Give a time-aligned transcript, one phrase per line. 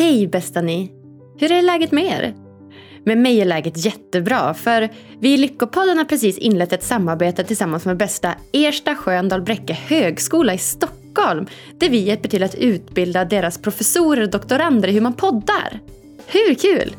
[0.00, 0.92] Hej bästa ni!
[1.38, 2.34] Hur är läget med er?
[3.04, 4.88] Med mig är läget jättebra för
[5.18, 10.54] vi i Lyckopodden har precis inlett ett samarbete tillsammans med bästa Ersta Sköndal Bräcke högskola
[10.54, 11.46] i Stockholm
[11.78, 15.80] där vi hjälper till att utbilda deras professorer och doktorander i hur man poddar.
[16.26, 16.96] Hur kul!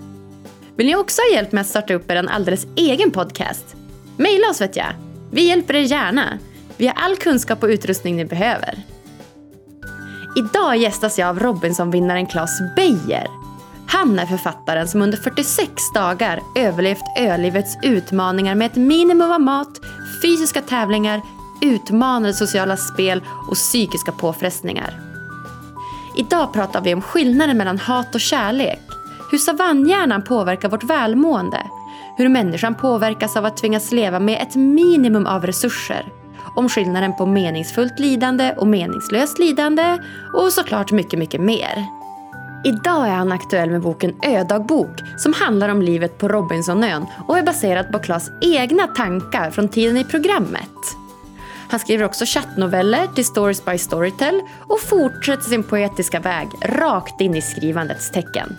[0.75, 3.75] Vill ni också ha hjälp med att starta upp er en alldeles egen podcast?
[4.18, 4.93] Maila oss vet jag.
[5.31, 6.39] Vi hjälper er gärna.
[6.77, 8.91] Vi har all kunskap och utrustning ni behöver.
[10.36, 13.27] Idag gästas jag av Robinsonvinnaren Claes Beijer.
[13.88, 19.81] Han är författaren som under 46 dagar överlevt ölivets utmaningar med ett minimum av mat,
[20.21, 21.21] fysiska tävlingar,
[21.62, 24.99] utmanande sociala spel och psykiska påfrestningar.
[26.16, 28.82] Idag pratar vi om skillnaden mellan hat och kärlek,
[29.32, 31.68] hur savannhjärnan påverkar vårt välmående,
[32.18, 36.05] hur människan påverkas av att tvingas leva med ett minimum av resurser,
[36.55, 39.98] om skillnaden på meningsfullt lidande och meningslöst lidande
[40.34, 41.86] och såklart mycket, mycket mer.
[42.64, 47.43] Idag är han aktuell med boken Ödagbok som handlar om livet på Robinsonön och är
[47.43, 50.98] baserad på Klas egna tankar från tiden i programmet.
[51.70, 57.36] Han skriver också chattnoveller till Stories by Storytel och fortsätter sin poetiska väg rakt in
[57.36, 58.58] i skrivandets tecken.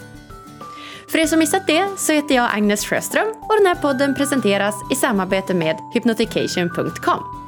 [1.08, 4.74] För er som missat det så heter jag Agnes Sjöström och den här podden presenteras
[4.90, 7.41] i samarbete med hypnotication.com.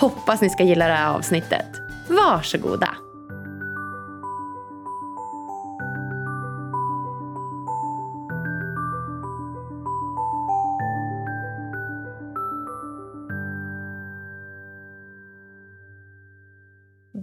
[0.00, 1.66] Hoppas ni ska gilla det här avsnittet.
[2.08, 2.96] Varsågoda!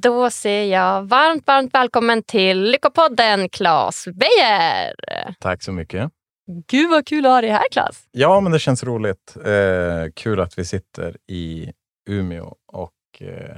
[0.02, 4.94] Då säger jag varmt, varmt välkommen till Lyckopodden, Claes Beijer.
[5.39, 6.12] Tack så mycket.
[6.67, 8.04] Gud vad kul att ha dig här, Claes.
[8.12, 9.38] Ja, men det känns roligt.
[9.45, 11.72] Eh, kul att vi sitter i
[12.10, 12.56] Umeå
[13.16, 13.58] och eh,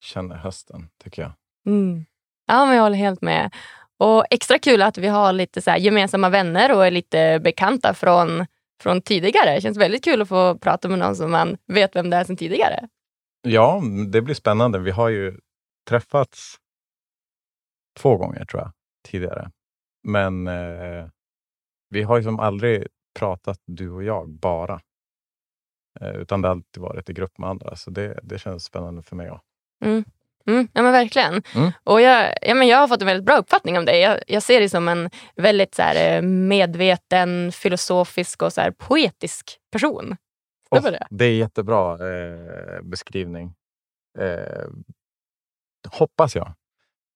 [0.00, 1.32] känner hösten, tycker jag.
[1.66, 2.04] Mm.
[2.46, 3.54] Ja, men jag håller helt med.
[3.98, 8.46] Och extra kul att vi har lite så gemensamma vänner och är lite bekanta från,
[8.82, 9.54] från tidigare.
[9.54, 12.24] Det känns väldigt kul att få prata med någon som man vet vem det är
[12.24, 12.88] sedan tidigare.
[13.42, 13.82] Ja,
[14.12, 14.78] det blir spännande.
[14.78, 15.38] Vi har ju
[15.88, 16.56] träffats
[17.98, 18.72] två gånger tror jag
[19.04, 19.50] tidigare.
[20.02, 21.08] Men eh,
[21.90, 22.86] vi har ju som aldrig
[23.18, 24.80] pratat du och jag bara.
[26.00, 27.76] Eh, utan det har alltid varit i grupp med andra.
[27.76, 29.30] Så det, det känns spännande för mig.
[29.84, 30.04] Mm.
[30.46, 31.42] Mm, ja men verkligen.
[31.54, 31.72] Mm.
[31.84, 34.00] Och jag, ja, men jag har fått en väldigt bra uppfattning om dig.
[34.00, 38.70] Jag, jag ser dig som en väldigt så här, eh, medveten, filosofisk och så här,
[38.70, 40.16] poetisk person.
[40.70, 41.06] Oh, det?
[41.10, 43.54] det är jättebra eh, beskrivning.
[44.18, 44.66] Eh,
[45.88, 46.54] hoppas jag.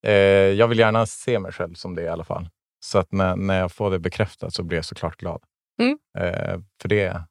[0.06, 0.12] Eh,
[0.52, 2.48] jag vill gärna se mig själv som det i alla fall.
[2.80, 5.42] Så att när, när jag får det bekräftat så blir jag såklart glad.
[5.80, 5.98] Mm.
[6.18, 7.22] Eh, för det,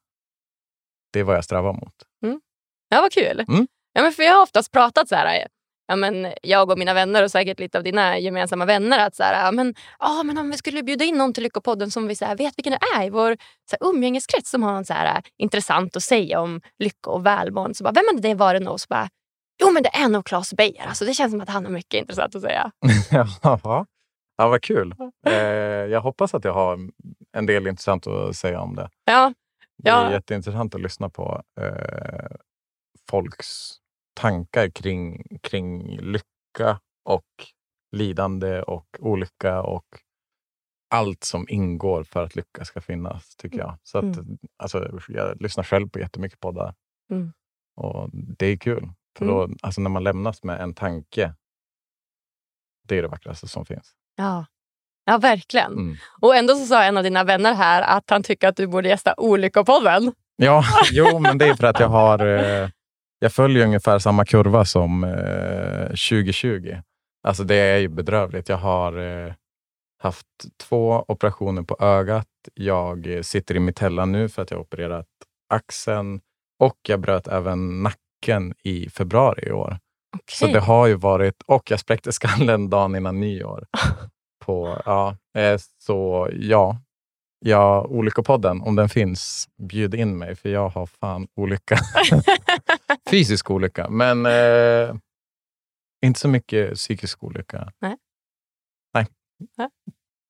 [1.12, 1.94] det är vad jag strävar mot.
[2.88, 3.44] Ja, vad kul.
[3.48, 3.66] Mm.
[3.92, 5.46] Ja, men för jag har oftast pratat så här,
[5.86, 9.22] ja, men jag och mina vänner och säkert lite av dina gemensamma vänner att så
[9.22, 12.14] här, ja, men, ja, men om vi skulle bjuda in någon till Lyckopodden som vi
[12.14, 13.36] så här, vet vilken det är i vår
[13.70, 17.74] så här, umgängeskrets som har något så här, intressant att säga om lycka och välmående.
[17.74, 18.80] Så bara, vem hade det varit?
[18.80, 19.08] Så bara,
[19.62, 20.86] jo men det är nog Claes Beijer.
[20.86, 22.70] Alltså, det känns som att han har mycket intressant att säga.
[23.10, 23.26] ja,
[24.36, 24.94] ja, vad kul.
[25.26, 25.34] Eh,
[25.92, 26.78] jag hoppas att jag har
[27.36, 28.88] en del intressant att säga om det.
[29.04, 29.32] Ja,
[29.82, 30.12] Det är Ja.
[30.12, 32.36] jätteintressant att lyssna på eh,
[33.10, 33.76] folks
[34.14, 37.26] tankar kring, kring lycka och
[37.96, 39.84] lidande och olycka och
[40.94, 43.78] allt som ingår för att lycka ska finnas, tycker jag.
[43.82, 44.38] Så att, Mm.
[44.56, 46.74] alltså, jag lyssnar själv på jättemycket poddar
[47.10, 47.32] Mm.
[47.76, 48.88] och det är kul.
[49.18, 49.36] För Mm.
[49.36, 51.34] då, alltså, när man lämnas med en tanke,
[52.88, 53.94] det är det vackraste som finns.
[54.16, 54.46] ja.
[55.10, 55.72] Ja verkligen.
[55.72, 55.96] Mm.
[56.20, 58.88] Och ändå så sa en av dina vänner här att han tycker att du borde
[58.88, 60.12] gästa Olyckopodden.
[60.36, 62.26] Ja, jo, men det är för att jag har...
[62.26, 62.68] Eh,
[63.18, 66.76] jag följer ungefär samma kurva som eh, 2020.
[67.22, 68.48] Alltså det är ju bedrövligt.
[68.48, 69.32] Jag har eh,
[70.02, 70.26] haft
[70.68, 72.26] två operationer på ögat.
[72.54, 75.06] Jag eh, sitter i mitella nu för att jag har opererat
[75.54, 76.20] axeln
[76.60, 79.78] och jag bröt även nacken i februari i år.
[80.30, 80.54] Så Okej.
[80.54, 81.42] det har ju varit...
[81.46, 83.66] Och jag spräckte skallen dagen innan nyår.
[84.40, 86.76] På, ja, eh, så ja,
[87.38, 91.76] ja, Olyckopodden, om den finns, bjud in mig för jag har fan olycka.
[93.10, 94.94] Fysisk olycka, men eh,
[96.06, 97.72] inte så mycket psykisk olycka.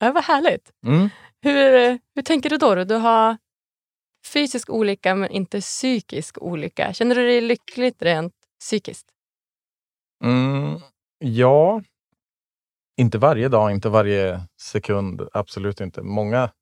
[0.03, 0.73] Ja, vad härligt.
[0.87, 1.09] Mm.
[1.43, 2.85] Hur, hur tänker du då, då?
[2.85, 3.37] Du har
[4.27, 6.93] fysisk olycka men inte psykisk olycka.
[6.93, 9.07] Känner du dig lyckligt rent psykiskt?
[10.25, 10.81] Mm,
[11.19, 11.83] ja,
[12.97, 15.29] inte varje dag, inte varje sekund.
[15.33, 16.03] Absolut inte.
[16.03, 16.53] Många...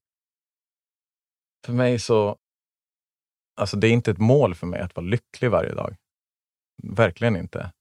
[1.67, 2.37] För mig så...
[3.57, 5.97] Alltså det är inte ett mål för mig att vara lycklig varje dag.
[6.83, 7.73] Verkligen inte.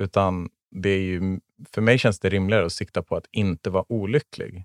[0.00, 1.40] Utan det är ju,
[1.70, 4.64] för mig känns det rimligare att sikta på att inte vara olycklig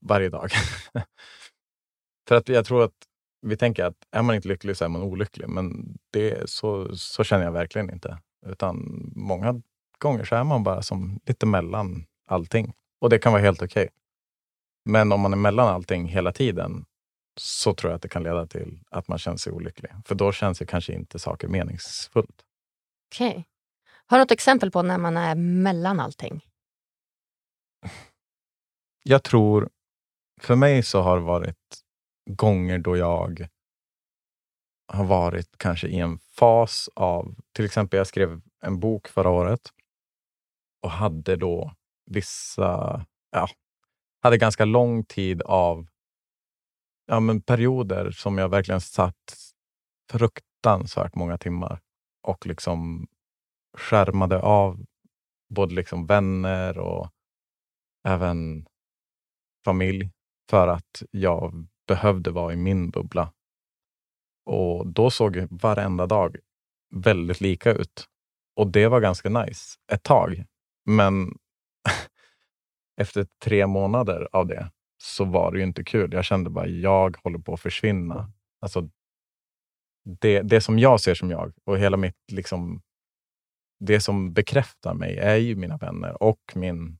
[0.00, 0.50] varje dag.
[2.28, 3.06] för att jag tror att
[3.42, 5.48] vi tänker att är man inte lycklig så är man olycklig.
[5.48, 8.18] Men det, så, så känner jag verkligen inte.
[8.46, 9.62] Utan många
[9.98, 12.74] gånger så är man bara som lite mellan allting.
[13.00, 13.82] Och det kan vara helt okej.
[13.82, 13.94] Okay.
[14.84, 16.84] Men om man är mellan allting hela tiden
[17.40, 19.92] så tror jag att det kan leda till att man känner sig olycklig.
[20.04, 22.44] För då känns ju kanske inte saker meningsfullt.
[23.14, 23.30] Okej.
[23.30, 23.44] Okay.
[24.06, 26.44] Har du något exempel på när man är mellan allting?
[29.02, 29.70] Jag tror,
[30.40, 31.82] för mig så har det varit
[32.30, 33.48] gånger då jag
[34.92, 39.60] har varit kanske i en fas av, till exempel jag skrev en bok förra året
[40.82, 41.74] och hade då
[42.06, 43.48] vissa, ja,
[44.22, 45.86] hade ganska lång tid av
[47.06, 49.36] ja, men perioder som jag verkligen satt
[50.12, 51.80] fruktansvärt många timmar
[52.22, 53.06] och liksom
[53.78, 54.84] skärmade av
[55.54, 57.10] både liksom vänner och
[58.08, 58.66] även
[59.64, 60.10] familj
[60.50, 63.32] för att jag behövde vara i min bubbla.
[64.46, 66.36] Och då såg varenda dag
[66.94, 68.08] väldigt lika ut.
[68.56, 70.44] Och det var ganska nice ett tag.
[70.84, 71.38] Men
[72.96, 76.12] efter tre månader av det så var det ju inte kul.
[76.12, 78.32] Jag kände bara, jag håller på att försvinna.
[78.60, 78.88] Alltså,
[80.20, 82.82] det, det som jag ser som jag och hela mitt, liksom,
[83.80, 86.98] det som bekräftar mig är ju mina vänner och min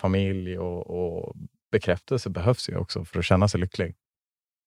[0.00, 1.34] familj och, och
[1.72, 3.94] bekräftelse behövs ju också för att känna sig lycklig.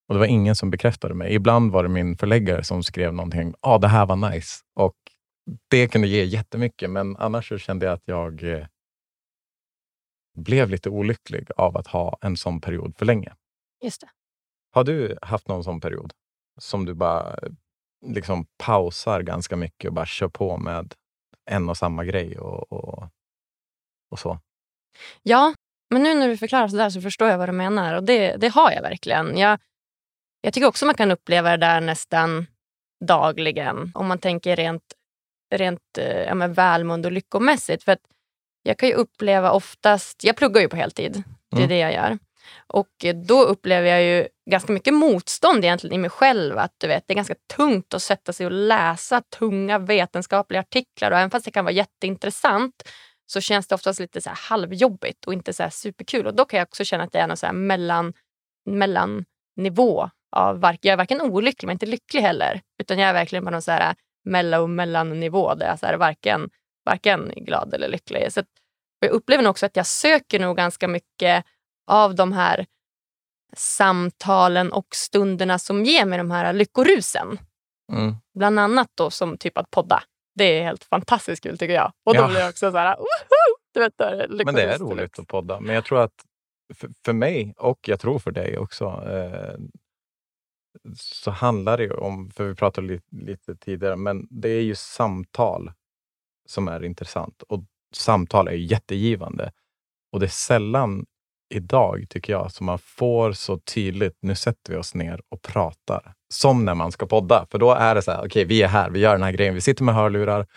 [0.08, 1.34] Och Det var ingen som bekräftade mig.
[1.34, 3.54] Ibland var det min förläggare som skrev någonting.
[3.62, 4.62] Ja, ah, det här var nice.
[4.76, 4.96] Och
[5.70, 8.68] Det kunde ge jättemycket, men annars så kände jag att jag eh,
[10.36, 13.34] blev lite olycklig av att ha en sån period för länge.
[13.84, 14.08] Just det.
[14.72, 16.14] Har du haft någon sån period
[16.60, 17.40] som du bara
[18.06, 20.94] liksom pausar ganska mycket och bara kör på med
[21.46, 23.08] en och samma grej och, och,
[24.12, 24.40] och så?
[25.24, 25.54] Ja,
[25.90, 27.94] men nu när du förklarar så där så förstår jag vad du menar.
[27.96, 29.38] Och det, det har jag verkligen.
[29.38, 29.60] Jag,
[30.42, 32.46] jag tycker också man kan uppleva det där nästan
[33.06, 33.92] dagligen.
[33.96, 34.94] Om man tänker rent,
[35.56, 37.84] rent eh, ja, välmående och lyckomässigt.
[37.84, 38.02] För att
[38.66, 41.24] jag kan ju uppleva oftast, jag pluggar ju på heltid.
[41.52, 41.70] Det är mm.
[41.70, 42.18] det jag gör.
[42.68, 46.58] Och då upplever jag ju ganska mycket motstånd egentligen i mig själv.
[46.58, 51.12] Att du vet, Det är ganska tungt att sätta sig och läsa tunga vetenskapliga artiklar.
[51.12, 52.90] Och även fast det kan vara jätteintressant
[53.26, 56.28] så känns det oftast lite så halvjobbigt och inte så superkul.
[56.28, 58.14] Och då kan jag också känna att det är någon så mellan,
[58.66, 60.10] mellannivå.
[60.32, 62.62] Av, jag är varken olycklig men inte lycklig heller.
[62.82, 63.96] Utan jag är verkligen på någon så här
[64.26, 66.50] mello mellannivå där jag så varken,
[66.86, 68.34] varken glad eller lycklig.
[68.34, 68.48] Så att,
[69.00, 71.46] jag upplever nog också att jag söker nog ganska mycket
[71.88, 72.66] av de här
[73.56, 77.40] samtalen och stunderna som ger mig de här lyckorusen.
[77.94, 78.16] Mm.
[78.38, 80.04] Bland annat då som typ att podda.
[80.36, 81.92] Det är helt fantastiskt kul tycker jag.
[82.06, 82.28] Och då ja.
[82.28, 82.98] blir jag också så här,
[83.74, 83.94] du vet,
[84.46, 85.60] Men det är roligt att podda.
[85.60, 86.26] Men jag tror att
[86.74, 89.56] för, för mig och jag tror för dig också eh,
[90.96, 95.72] så handlar det om, för vi pratade lite, lite tidigare, men det är ju samtal
[96.46, 97.44] som är intressant.
[97.48, 97.64] Och
[97.94, 99.52] samtal är jättegivande.
[100.12, 101.06] Och det är sällan
[101.54, 106.14] idag, tycker jag, som man får så tydligt, nu sätter vi oss ner och pratar.
[106.34, 107.48] Som när man ska podda.
[107.52, 109.32] För då är det så här, okej, okay, vi är här, vi gör den här
[109.32, 109.56] grejen.
[109.56, 110.48] Vi sitter med hörlurar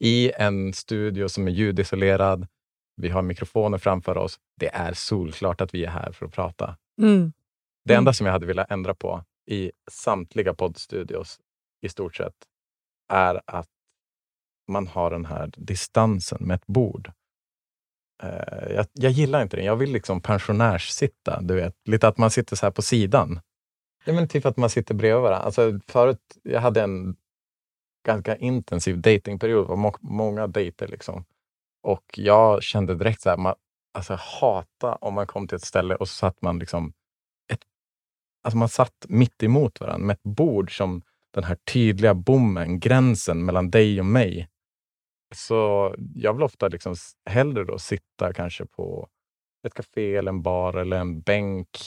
[0.00, 2.46] i en studio som är ljudisolerad.
[2.96, 4.38] Vi har mikrofoner framför oss.
[4.60, 6.76] Det är solklart att vi är här för att prata.
[6.98, 7.32] Mm.
[7.84, 8.14] Det enda mm.
[8.14, 11.40] som jag hade velat ändra på i samtliga poddstudios
[11.82, 12.34] i stort sett
[13.12, 13.68] är att
[14.68, 17.12] man har den här distansen med ett bord.
[18.22, 19.62] Eh, jag, jag, gillar inte det.
[19.62, 21.40] Jag vill liksom pensionärssitta.
[21.40, 21.74] Du vet.
[21.84, 23.40] Lite att man sitter så här på sidan.
[24.04, 25.44] Ja, men typ att man sitter bredvid varandra.
[25.44, 27.16] Alltså, förut, jag hade en
[28.06, 29.64] ganska intensiv datingperiod.
[29.64, 30.88] Det var många dejter.
[30.88, 31.24] Liksom.
[31.82, 33.54] Och jag kände direkt så här, man,
[33.94, 36.92] alltså, hata om man kom till ett ställe och så satt man liksom
[37.52, 37.60] ett,
[38.42, 41.02] alltså man satt mitt emot varandra med ett bord som
[41.34, 44.48] den här tydliga bommen, gränsen mellan dig och mig.
[45.34, 46.94] Så jag vill ofta liksom
[47.30, 49.08] hellre då sitta kanske på
[49.66, 51.78] ett café eller en bar eller en bänk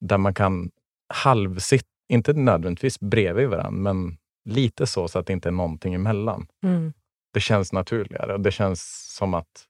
[0.00, 0.70] där man kan
[1.14, 6.46] halvsitta, inte nödvändigtvis bredvid varandra, men lite så, så att det inte är någonting emellan.
[6.62, 6.92] Mm.
[7.32, 9.66] Det känns naturligare och det känns som att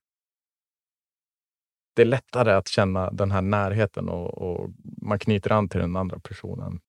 [1.95, 4.71] det är lättare att känna den här närheten och, och
[5.03, 6.81] man knyter an till den andra personen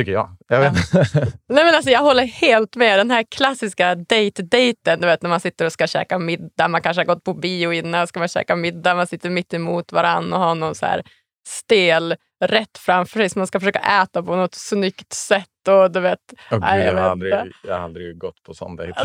[0.00, 0.36] Tycker jag.
[0.48, 0.64] jag.
[0.64, 0.72] Ja.
[1.48, 2.98] Nej, men alltså, jag håller helt med.
[2.98, 6.68] Den här klassiska date-daten, du vet när man sitter och ska käka middag.
[6.68, 8.94] Man kanske har gått på bio innan, ska man käka middag.
[8.94, 11.02] Man sitter mitt emot varann och har någon så här
[11.46, 15.68] stel rätt framför sig som man ska försöka äta på något snyggt sätt.
[15.68, 18.54] Och du vet, Oh, gud, Nej, jag jag, har aldrig, jag har aldrig gått på
[18.54, 19.00] sån dejt.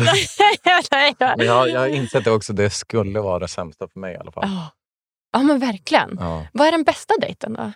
[1.36, 4.16] Men jag, jag har insett det också, det skulle vara det sämsta för mig i
[4.16, 4.44] alla fall.
[4.48, 4.70] Ja.
[5.32, 6.16] ja, men verkligen.
[6.20, 6.46] Ja.
[6.52, 7.72] Vad är den bästa dejten då?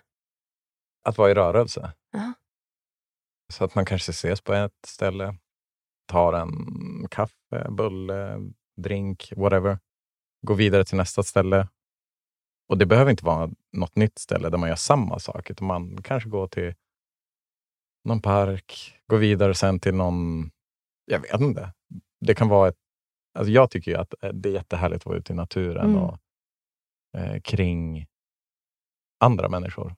[1.05, 1.93] Att vara i rörelse.
[2.13, 2.33] Ja.
[3.51, 5.37] Så att man kanske ses på ett ställe,
[6.07, 8.39] tar en kaffe, bulle,
[8.77, 9.79] drink, whatever.
[10.47, 11.69] Går vidare till nästa ställe.
[12.69, 16.03] Och det behöver inte vara något nytt ställe där man gör samma sak, utan man
[16.03, 16.75] kanske går till
[18.05, 20.51] någon park, går vidare sen till någon,
[21.05, 21.73] jag vet inte.
[22.21, 22.79] Det kan vara ett,
[23.39, 26.03] alltså jag tycker att det är jättehärligt att vara ute i naturen Mm.
[26.03, 26.19] och
[27.19, 28.07] eh, kring
[29.21, 29.95] andra människor.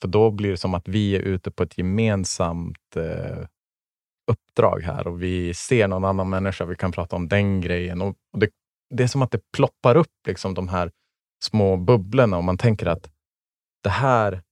[0.00, 3.46] För då blir det som att vi är ute på ett gemensamt eh,
[4.30, 8.02] uppdrag här och vi ser någon annan människa, vi kan prata om den grejen.
[8.02, 8.50] Och, och det,
[8.94, 10.90] det är som att det ploppar upp liksom de här
[11.42, 13.10] små bubblorna och man tänker att
[13.82, 14.42] det här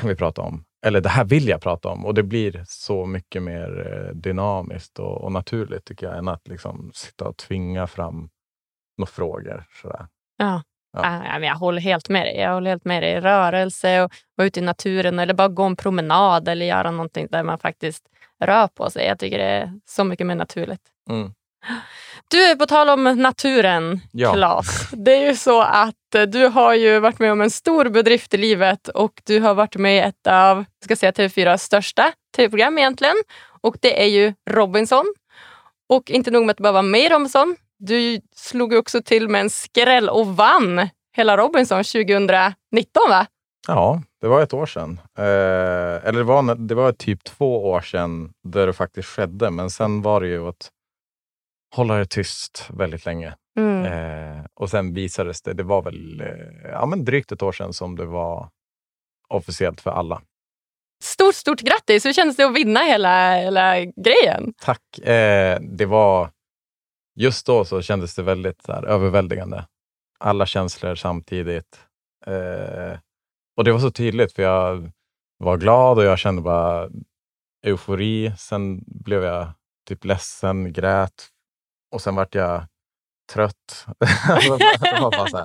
[0.00, 0.64] kan vi prata om.
[0.86, 2.06] Eller det här vill jag prata om.
[2.06, 6.48] Och det blir så mycket mer eh, dynamiskt och, och naturligt tycker jag, än att
[6.48, 8.30] liksom sitta och tvinga fram
[8.98, 9.64] några frågor.
[9.82, 10.06] Sådär.
[10.36, 10.62] Ja.
[10.92, 11.20] Ja.
[11.22, 12.36] Men jag håller helt med dig.
[12.36, 13.20] Jag håller helt med dig.
[13.20, 17.42] Rörelse och vara ute i naturen eller bara gå en promenad eller göra någonting där
[17.42, 18.04] man faktiskt
[18.44, 19.06] rör på sig.
[19.06, 20.82] Jag tycker det är så mycket mer naturligt.
[21.10, 21.32] Mm.
[22.30, 24.32] Du, på tal om naturen, Ja.
[24.32, 24.90] Claes.
[24.90, 28.34] Det är ju så att eh, du har ju varit med om en stor bedrift
[28.34, 32.78] i livet och du har varit med i ett av ska säga, TV4s största tv-program
[32.78, 33.16] egentligen.
[33.60, 35.14] Och det är ju Robinson.
[35.88, 39.40] Och inte nog med att bara var med i Robinson, du slog också till med
[39.40, 42.54] en skräll och vann hela Robinson 2019
[43.08, 43.26] va?
[43.66, 45.00] Ja, det var ett år sedan.
[45.18, 45.24] Eh,
[46.08, 49.50] eller det var, det var typ två år sedan där det faktiskt skedde.
[49.50, 50.70] Men sen var det ju att
[51.76, 53.34] hålla det tyst väldigt länge.
[53.58, 53.84] Mm.
[53.84, 57.72] Eh, och sen visades det, det var väl eh, ja, men drygt ett år sedan
[57.72, 58.48] som det var
[59.28, 60.22] officiellt för alla.
[61.02, 62.06] Stort, stort grattis!
[62.06, 64.54] Hur kändes det att vinna hela, hela grejen?
[64.60, 64.98] Tack.
[64.98, 66.30] Eh, det var,
[67.18, 69.64] just då så kändes det väldigt så här, överväldigande.
[70.18, 71.80] Alla känslor samtidigt.
[72.26, 72.98] Eh,
[73.56, 74.90] och det var så tydligt för jag
[75.38, 76.88] var glad och jag kände bara
[77.66, 78.32] eufori.
[78.38, 79.52] Sen blev jag
[79.88, 81.28] typ ledsen, grät
[81.94, 82.66] och sen vart jag
[83.32, 83.86] trött.
[84.28, 85.44] Alltså, okej, okay,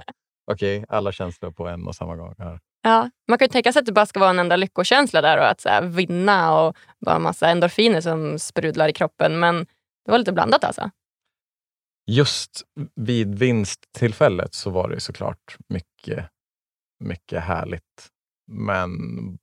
[0.51, 2.35] okej, alla känslor på en och samma gång.
[2.37, 2.59] Här.
[2.81, 5.37] Ja, man kan ju tänka sig att det bara ska vara en enda lyckokänsla där
[5.37, 9.39] och att så här, vinna och bara en massa endorfiner som sprudlar i kroppen.
[9.39, 9.65] Men
[10.05, 10.89] det var lite blandat alltså.
[12.05, 12.61] Just
[12.95, 16.29] vid vinsttillfället så var det såklart mycket,
[16.99, 18.09] mycket härligt.
[18.47, 18.91] Men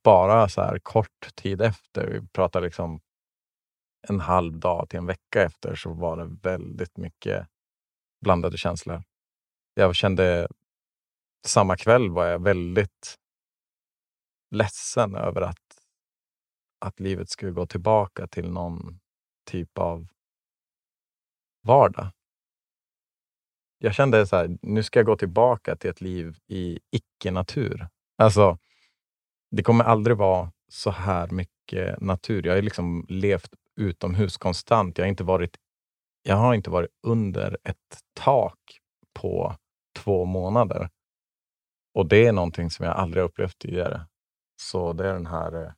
[0.03, 3.01] bara så här kort tid efter, vi pratar liksom
[4.09, 7.49] en halv dag till en vecka efter, så var det väldigt mycket
[8.21, 9.03] blandade känslor.
[9.75, 10.49] Jag kände,
[11.47, 13.17] samma kväll var jag väldigt
[14.51, 15.79] ledsen över att,
[16.79, 19.01] att livet skulle gå tillbaka till någon
[19.51, 20.09] typ av
[21.63, 22.11] vardag.
[23.83, 27.89] Jag kände så här, nu ska jag gå tillbaka till ett liv i icke-natur.
[28.19, 28.59] Alltså,
[29.51, 32.47] det kommer aldrig vara så här mycket natur.
[32.47, 34.99] Jag har liksom levt utomhus konstant.
[34.99, 35.57] Jag har inte varit,
[36.23, 38.59] jag har inte varit under ett tak
[39.15, 39.57] på
[39.99, 40.91] två månader.
[41.95, 44.07] Och det är någonting som jag aldrig har upplevt tidigare.
[44.63, 45.73] Så det är den här eh,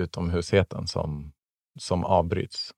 [0.00, 1.32] utomhusheten som,
[1.78, 2.70] som avbryts.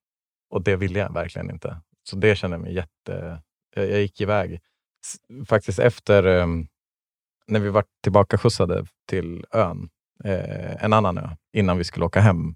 [0.50, 1.81] Och det ville jag verkligen inte.
[2.02, 3.43] Så det känner jag mig jätte...
[3.75, 4.61] Jag, jag gick iväg.
[5.07, 6.69] S- Faktiskt efter um,
[7.47, 9.91] när vi var tillbaka skjutsade till ön,
[10.25, 12.55] eh, en annan ö, innan vi skulle åka hem,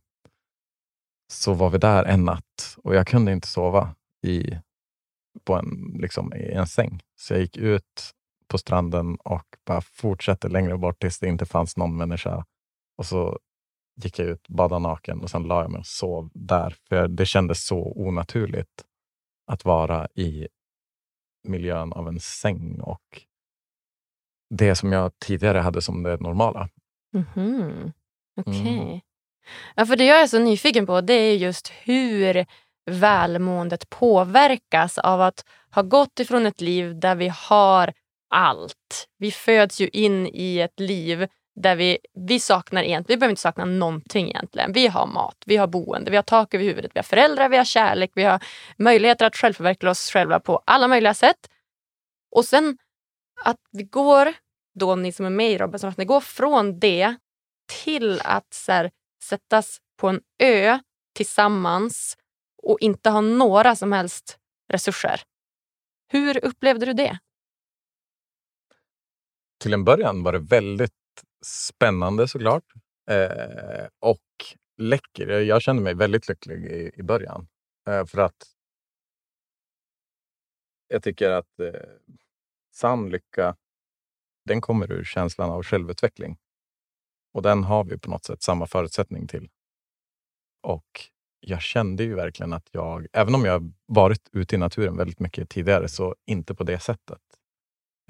[1.32, 3.94] så var vi där en natt och jag kunde inte sova
[4.26, 4.58] i,
[5.44, 7.00] på en, liksom, i en säng.
[7.16, 8.10] Så jag gick ut
[8.48, 12.44] på stranden och bara fortsatte längre bort tills det inte fanns någon människa.
[12.98, 13.38] Och så
[14.02, 16.76] gick jag ut, badade naken och sen la jag mig och sov där.
[16.88, 18.84] För det kändes så onaturligt
[19.46, 20.48] att vara i
[21.44, 23.22] miljön av en säng och
[24.50, 26.68] det som jag tidigare hade som det normala.
[27.12, 27.92] Mhm.
[28.36, 28.78] Okej.
[28.78, 29.00] Mm.
[29.74, 32.46] Ja, för det jag är så nyfiken på det är just hur
[32.90, 37.92] välmåendet påverkas av att ha gått ifrån ett liv där vi har
[38.30, 39.08] allt.
[39.18, 43.42] Vi föds ju in i ett liv där vi, vi saknar egentligen, vi behöver inte
[43.42, 44.72] sakna någonting egentligen.
[44.72, 47.56] Vi har mat, vi har boende, vi har tak över huvudet, vi har föräldrar, vi
[47.56, 48.44] har kärlek, vi har
[48.78, 51.50] möjligheter att självförverkliga oss själva på alla möjliga sätt.
[52.30, 52.78] Och sen
[53.44, 54.32] att vi går,
[54.74, 57.14] då ni som är med i Robinson, att ni går från det
[57.84, 58.90] till att så här,
[59.22, 60.78] sättas på en ö
[61.14, 62.16] tillsammans
[62.62, 65.20] och inte ha några som helst resurser.
[66.08, 67.18] Hur upplevde du det?
[69.62, 71.03] Till en början var det väldigt
[71.44, 72.64] spännande såklart.
[73.10, 74.20] Eh, och
[74.76, 75.28] läcker.
[75.28, 77.48] Jag, kände mig väldigt lycklig i, i början.
[77.88, 78.54] Eh, för att
[80.88, 81.80] jag tycker att eh,
[82.74, 83.56] sann lycka,
[84.44, 86.38] den kommer ur känslan av självutveckling.
[87.32, 89.50] Och den har vi på något sätt samma förutsättning till.
[90.62, 91.10] Och
[91.40, 95.48] jag kände ju verkligen att jag, även om jag varit ute i naturen väldigt mycket
[95.50, 97.20] tidigare, så inte på det sättet.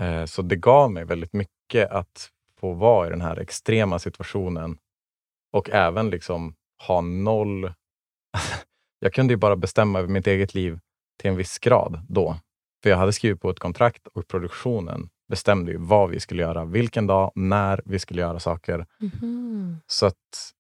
[0.01, 2.31] Eh, så det gav mig väldigt mycket att
[2.65, 4.79] få vara i den här extrema situationen
[5.53, 6.55] och även liksom
[6.87, 7.73] ha noll...
[8.99, 10.79] jag kunde ju bara bestämma över mitt eget liv
[11.21, 12.37] till en viss grad då.
[12.83, 16.65] För jag hade skrivit på ett kontrakt och produktionen bestämde ju vad vi skulle göra,
[16.65, 18.87] vilken dag, när vi skulle göra saker.
[18.99, 19.77] Mhm.
[19.87, 20.53] Så att,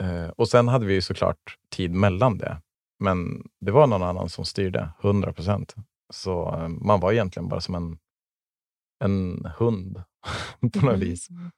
[0.00, 2.60] eh, och sen hade vi ju såklart tid mellan det.
[2.98, 5.74] Men det var någon annan som styrde, 100 procent.
[6.12, 7.98] Så eh, man var egentligen bara som en,
[9.04, 10.02] en hund
[10.72, 11.30] på något vis.
[11.30, 11.50] Mhm.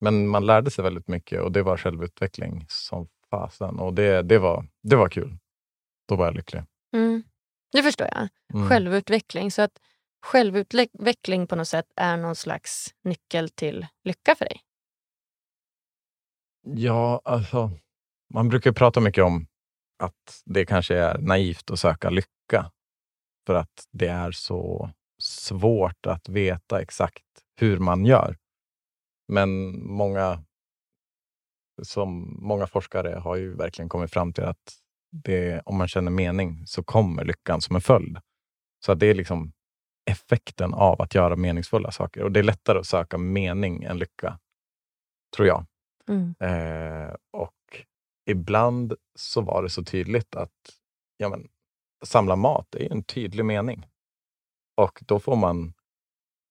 [0.00, 3.78] Men man lärde sig väldigt mycket och det var självutveckling som fasen.
[3.78, 5.36] Och det, det, var, det var kul.
[6.08, 6.62] Då var jag lycklig.
[6.94, 7.22] Mm.
[7.72, 8.28] Det förstår jag.
[8.54, 8.68] Mm.
[8.68, 9.50] Självutveckling.
[9.50, 9.78] Så att
[10.26, 14.60] självutveckling på något sätt är någon slags nyckel till lycka för dig.
[16.66, 17.70] Ja, alltså.
[18.34, 19.46] Man brukar prata mycket om
[19.98, 22.70] att det kanske är naivt att söka lycka.
[23.46, 24.90] För att det är så
[25.22, 27.24] svårt att veta exakt
[27.56, 28.36] hur man gör.
[29.28, 30.44] Men många,
[31.82, 34.78] som många forskare har ju verkligen kommit fram till att
[35.12, 38.18] det, om man känner mening så kommer lyckan som en följd.
[38.84, 39.52] Så det är liksom
[40.10, 42.22] effekten av att göra meningsfulla saker.
[42.22, 44.38] Och det är lättare att söka mening än lycka,
[45.36, 45.66] tror jag.
[46.08, 46.34] Mm.
[46.40, 47.86] Eh, och
[48.26, 50.78] ibland så var det så tydligt att
[51.16, 51.48] ja, men,
[52.04, 53.86] samla mat är en tydlig mening.
[54.76, 55.72] Och då får man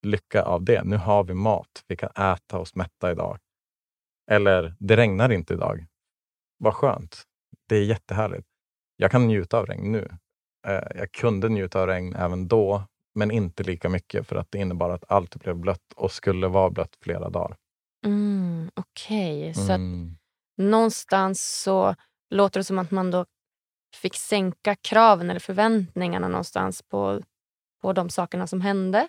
[0.08, 0.84] lycka av det.
[0.84, 1.84] Nu har vi mat.
[1.88, 3.38] Vi kan äta oss mätta idag.
[4.32, 5.86] Eller, det regnar inte idag.
[6.58, 7.24] Vad skönt.
[7.70, 8.48] Det är jättehärligt.
[8.96, 10.10] Jag kan njuta av regn nu.
[10.68, 12.84] Eh, jag kunde njuta av regn även då,
[13.16, 16.70] men inte lika mycket för att det innebar att allt blev blött och skulle vara
[16.70, 17.58] blött flera dagar.
[18.06, 20.18] Mm, Okej, så att Mm.
[20.58, 21.96] någonstans så
[22.30, 23.26] låter det som att man då
[23.96, 27.22] fick sänka kraven eller förväntningarna någonstans på,
[27.82, 29.08] på de sakerna som hände.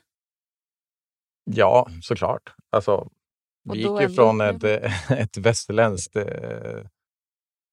[1.44, 2.54] Ja, såklart.
[2.70, 3.10] Alltså,
[3.64, 4.64] vi gick ju från ett,
[5.10, 6.84] ett västerländskt eh,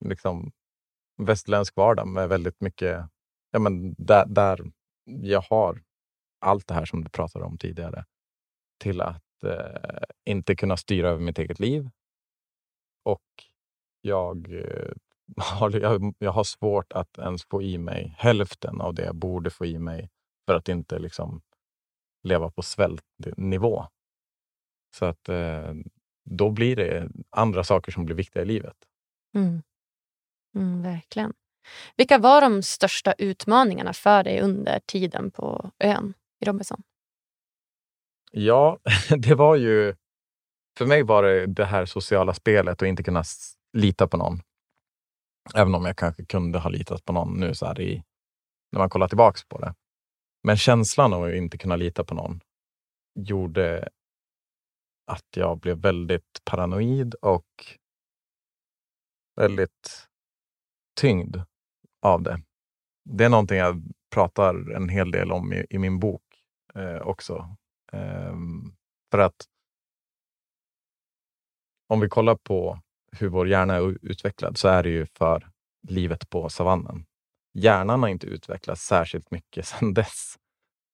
[0.06, 0.52] liksom,
[1.18, 3.06] västerländsk vardag med väldigt mycket,
[3.52, 4.72] ja, men där, där
[5.06, 5.82] jag har
[6.42, 8.06] allt det här som du pratade om tidigare,
[8.80, 11.90] till att eh, inte kunna styra över mitt eget liv.
[13.04, 13.26] Och
[14.02, 14.92] jag, eh,
[15.38, 19.50] har, jag, jag har svårt att ens få i mig hälften av det jag borde
[19.50, 20.10] få i mig
[20.50, 21.42] för att inte liksom
[22.24, 23.86] leva på svältnivå.
[24.96, 25.74] Så att eh,
[26.30, 28.76] då blir det andra saker som blir viktiga i livet.
[29.36, 29.62] Mm.
[30.56, 31.34] Mm, verkligen.
[31.98, 36.84] Vilka var de största utmaningarna för dig under tiden på ön i Robinson?
[38.32, 38.80] Ja,
[39.18, 39.96] det var ju...
[40.78, 43.24] För mig var det det här sociala spelet och inte kunna
[43.74, 44.42] lita på någon.
[45.56, 48.04] Även om jag kanske kunde ha litat på någon nu så i,
[48.72, 49.74] när man kollar tillbaks på det.
[50.44, 52.40] Men känslan av att inte kunna lita på någon
[53.16, 53.90] gjorde
[55.12, 57.78] att jag blev väldigt paranoid och
[59.36, 60.08] väldigt
[61.02, 61.38] tyngd
[62.02, 62.42] av det.
[63.10, 66.24] Det är någonting jag pratar en hel del om i, i min bok
[66.76, 67.56] eh, också.
[67.92, 68.36] Eh,
[69.12, 69.46] för att
[71.88, 72.80] om vi kollar på
[73.12, 75.50] hur vår hjärna är utvecklad så är det ju för
[75.88, 77.06] livet på savannen.
[77.54, 80.36] Hjärnan har inte utvecklats särskilt mycket sedan dess.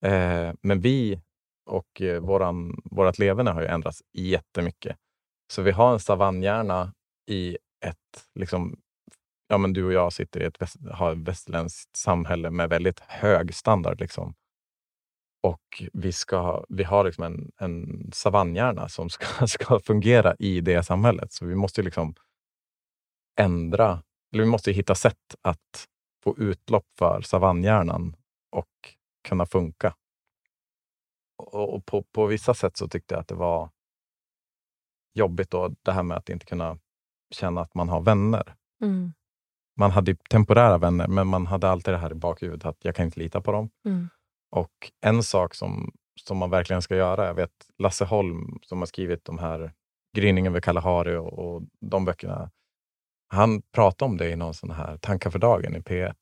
[0.06, 1.22] Eh, men vi
[1.66, 4.98] och eh, våran, vårat leverne har ju ändrats jättemycket.
[5.54, 6.94] Så vi har en savannhjärna
[7.30, 8.80] i ett, liksom,
[9.48, 13.00] ja men du och jag sitter i ett, väst, har ett västerländskt samhälle med väldigt
[13.00, 14.00] hög standard.
[14.00, 14.36] Liksom.
[15.44, 20.84] Och vi, ska, vi har liksom en, en savannhjärna som ska, ska fungera i det
[20.84, 21.34] samhället.
[21.34, 22.16] Så vi måste liksom
[23.40, 25.88] ändra, eller vi måste hitta sätt att
[26.26, 28.16] få utlopp för savannhjärnan
[28.52, 28.70] och
[29.28, 29.96] kunna funka.
[31.38, 33.70] Och, och på, på vissa sätt så tyckte jag att det var
[35.14, 36.78] jobbigt då, det här med att inte kunna
[37.36, 38.56] känna att man har vänner.
[38.82, 39.14] Mm.
[39.80, 42.96] Man hade ju temporära vänner, men man hade alltid det här i bakhuvudet att jag
[42.96, 43.70] kan inte lita på dem.
[43.86, 44.10] Mm.
[44.52, 48.86] Och en sak som, som man verkligen ska göra, jag vet Lasse Holm som har
[48.86, 49.74] skrivit de här
[50.16, 52.52] Gryningen vid Kalahari och, och de böckerna.
[53.28, 56.16] Han pratade om det i någon sån här Tankar för dagen i P1.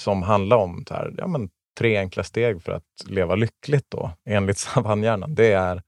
[0.00, 4.58] Som handlar om här, ja, men, tre enkla steg för att leva lyckligt då, enligt
[4.58, 5.34] savannhjärnan.
[5.34, 5.82] Det är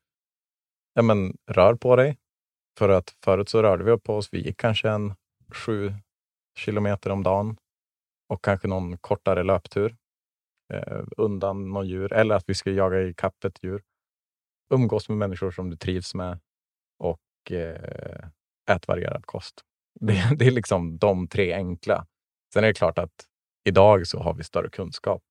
[0.95, 2.19] ja, men, rör på dig,
[2.79, 4.29] För att förut så rörde vi på oss.
[4.33, 5.15] Vi gick kanske en
[5.55, 5.95] sju
[6.59, 7.57] kilometer om dagen
[8.29, 9.97] och kanske någon kortare löptur
[10.73, 13.83] eh, undan någon djur eller att vi skulle jaga i kapp ett djur.
[14.71, 16.39] Umgås med människor som du trivs med
[16.99, 18.29] och eh,
[18.71, 19.65] ät varierad kost.
[20.01, 22.07] Det, det är liksom de tre enkla.
[22.55, 23.25] Sen är det klart att
[23.65, 25.23] idag så har vi större kunskap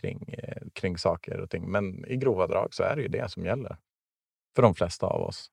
[0.00, 1.70] kring, eh, kring saker och ting.
[1.70, 3.76] Men i grova drag så är det ju det som gäller
[4.56, 5.50] för de flesta av oss.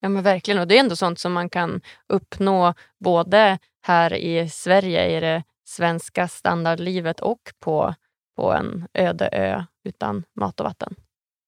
[0.00, 4.48] Ja men verkligen och det är ändå sånt som man kan uppnå både här i
[4.48, 7.94] Sverige i det svenska standardlivet och på,
[8.36, 10.94] på en öde ö utan mat och vatten.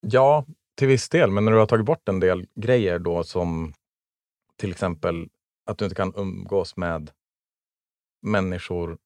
[0.00, 0.46] Ja,
[0.78, 1.30] till viss del.
[1.30, 3.72] Men när du har tagit bort en del grejer då som
[4.56, 5.28] till exempel
[5.66, 7.10] att du inte kan umgås med
[8.22, 8.98] människor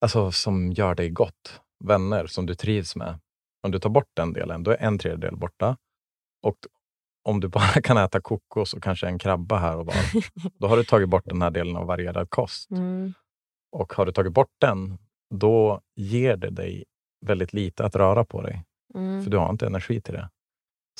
[0.00, 1.60] alltså, som gör dig gott.
[1.84, 3.20] Vänner som du trivs med.
[3.62, 5.76] Om du tar bort den delen, då är en tredjedel borta.
[6.42, 6.56] Och
[7.24, 9.94] om du bara kan äta kokos och kanske en krabba här och var,
[10.58, 12.70] då har du tagit bort den här delen av varierad kost.
[13.74, 13.80] Mm.
[13.80, 14.98] Och har du tagit bort den,
[15.34, 16.84] då ger det dig
[17.26, 18.64] väldigt lite att röra på dig.
[18.94, 19.22] Mm.
[19.22, 20.30] För du har inte energi till det.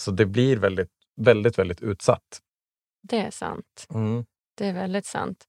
[0.00, 2.40] Så det blir väldigt, väldigt, väldigt utsatt.
[3.02, 3.86] Det är sant.
[3.94, 4.24] Mm.
[4.54, 5.48] Det är väldigt sant.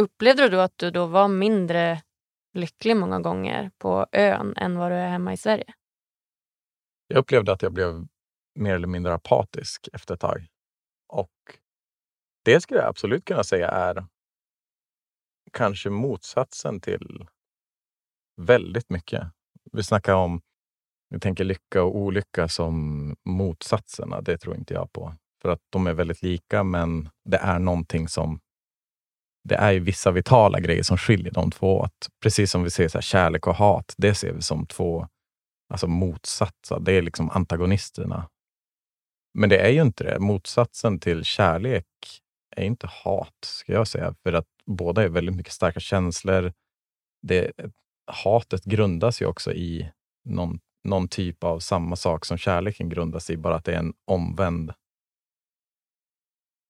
[0.00, 2.02] Upplevde du då att du då var mindre
[2.54, 5.74] lycklig många gånger på ön än vad du är hemma i Sverige?
[7.06, 8.06] Jag upplevde att jag blev
[8.54, 10.46] mer eller mindre apatisk efter ett tag.
[11.08, 11.30] Och
[12.44, 14.06] det skulle jag absolut kunna säga är
[15.52, 17.26] kanske motsatsen till
[18.36, 19.22] väldigt mycket.
[19.72, 20.40] Vi snackar om,
[21.08, 24.20] vi tänker lycka och olycka som motsatserna.
[24.20, 25.14] Det tror inte jag på.
[25.42, 28.40] För att de är väldigt lika, men det är någonting som
[29.44, 32.08] det är ju vissa vitala grejer som skiljer de två åt.
[32.22, 35.08] Precis som vi ser så här, kärlek och hat, det ser vi som två
[35.68, 36.80] alltså motsatser.
[36.80, 38.28] Det är liksom antagonisterna.
[39.34, 40.18] Men det är ju inte det.
[40.18, 41.86] Motsatsen till kärlek
[42.56, 44.14] är inte hat, ska jag säga.
[44.22, 46.52] För att båda är väldigt mycket starka känslor.
[47.22, 47.52] Det,
[48.06, 49.90] hatet grundas ju också i
[50.24, 53.94] någon, någon typ av samma sak som kärleken grundas i, bara att det är en
[54.04, 54.72] omvänd,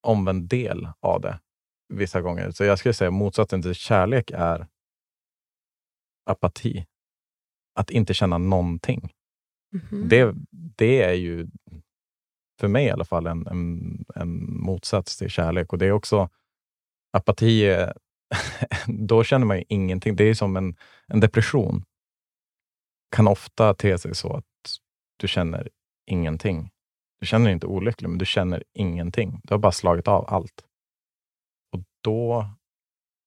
[0.03, 1.41] omvänd del av det
[1.89, 2.51] vissa gånger.
[2.51, 4.67] Så jag skulle säga motsatsen till kärlek är
[6.27, 6.87] apati.
[7.75, 9.13] Att inte känna någonting.
[9.73, 10.09] Mhm.
[10.09, 11.49] Det, det är ju
[12.61, 15.73] för mig i alla fall en, en, en motsats till kärlek.
[15.73, 16.31] Och det är också
[17.13, 17.77] apati.
[18.87, 20.17] då känner man ju ingenting.
[20.17, 21.85] Det är som en, en depression.
[23.17, 24.45] Kan ofta te sig så att
[25.17, 25.69] du känner
[26.07, 26.71] ingenting.
[27.23, 29.41] Du känner dig inte olycklig, men du känner ingenting.
[29.45, 30.65] Du har bara slagit av allt.
[31.73, 32.47] Och då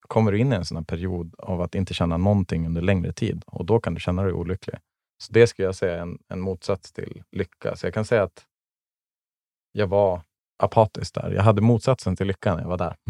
[0.08, 3.42] kommer du in i en sån period av att inte känna någonting under längre tid.
[3.46, 4.76] Och då kan du känna dig olycklig.
[5.22, 7.76] Så det skulle jag säga är en, en motsats till lycka.
[7.76, 8.46] Så jag kan säga att
[9.72, 10.22] jag var
[10.62, 11.30] apatisk där.
[11.30, 12.96] Jag hade motsatsen till lycka när jag var där.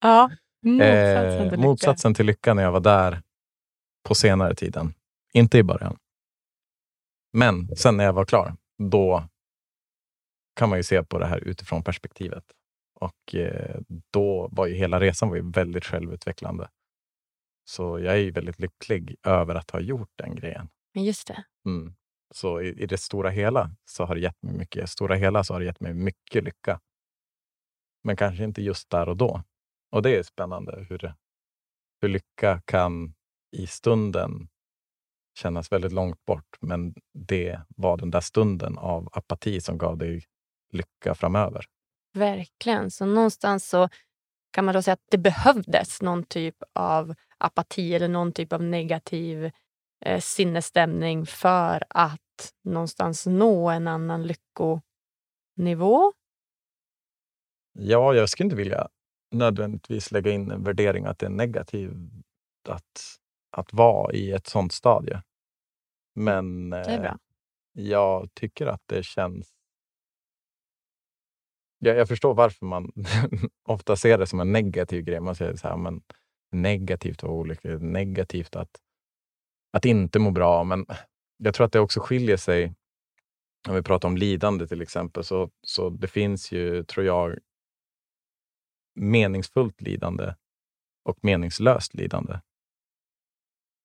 [0.00, 0.30] Ja,
[0.62, 1.62] motsatsen Eh, till lycka.
[1.62, 3.22] motsatsen till lycka när jag var där
[4.08, 4.94] på senare tiden.
[5.32, 5.96] Inte i början.
[7.32, 8.54] Men sen när jag var klar,
[8.90, 9.28] då
[10.58, 12.44] kan man ju se på det här utifrån perspektivet.
[12.94, 13.80] Och eh,
[14.12, 16.68] då var ju hela resan var ju väldigt självutvecklande.
[17.64, 20.68] Så jag är väldigt lycklig över att ha gjort den grejen.
[20.94, 21.44] Men Just det.
[21.66, 21.94] Mm.
[22.34, 24.90] Så i, i det stora hela så har det gett mig mycket.
[24.90, 26.80] Stora hela så har det gett mig mycket lycka.
[28.04, 29.42] Men kanske inte just där och då.
[29.90, 31.14] Och det är spännande hur,
[32.00, 33.14] hur lycka kan
[33.56, 34.48] i stunden
[35.38, 36.56] kännas väldigt långt bort.
[36.60, 40.24] Men det var den där stunden av apati som gav dig
[40.70, 41.64] lycka framöver.
[42.14, 42.90] Verkligen.
[42.90, 43.88] Så någonstans så
[44.50, 48.62] kan man då säga att det behövdes någon typ av apati eller någon typ av
[48.62, 49.50] negativ
[50.04, 52.20] eh, sinnesstämning för att
[52.64, 56.12] någonstans nå en annan lyckonivå.
[57.72, 58.88] Ja, jag skulle inte vilja
[59.30, 61.92] nödvändigtvis lägga in en värdering att det är negativt
[62.68, 63.18] att,
[63.50, 65.22] att vara i ett sånt stadie.
[66.14, 67.12] Men eh,
[67.72, 69.52] jag tycker att det känns...
[71.78, 72.92] Jag, jag förstår varför man
[73.64, 75.20] ofta ser det som en negativ grej.
[75.20, 76.02] Man säger så här, men
[76.52, 78.70] negativt att vara olycklig, negativt att,
[79.72, 80.64] att inte må bra.
[80.64, 80.86] Men
[81.36, 82.74] jag tror att det också skiljer sig.
[83.68, 87.38] Om vi pratar om lidande till exempel, så, så det finns ju, tror jag,
[88.94, 90.34] meningsfullt lidande
[91.04, 92.40] och meningslöst lidande.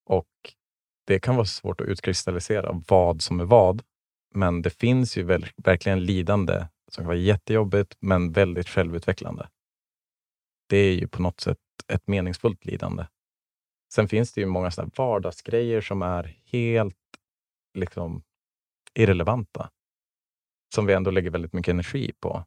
[0.05, 0.29] Och
[1.05, 3.83] det kan vara svårt att utkristallisera vad som är vad.
[4.35, 5.23] Men det finns ju
[5.57, 9.49] verkligen lidande som kan vara jättejobbigt, men väldigt självutvecklande.
[10.69, 13.05] Det är ju på något sätt ett meningsfullt lidande.
[13.93, 16.97] Sen finns det ju många sådana vardagsgrejer som är helt
[17.73, 18.23] liksom,
[18.93, 19.69] irrelevanta.
[20.75, 22.45] Som vi ändå lägger väldigt mycket energi på.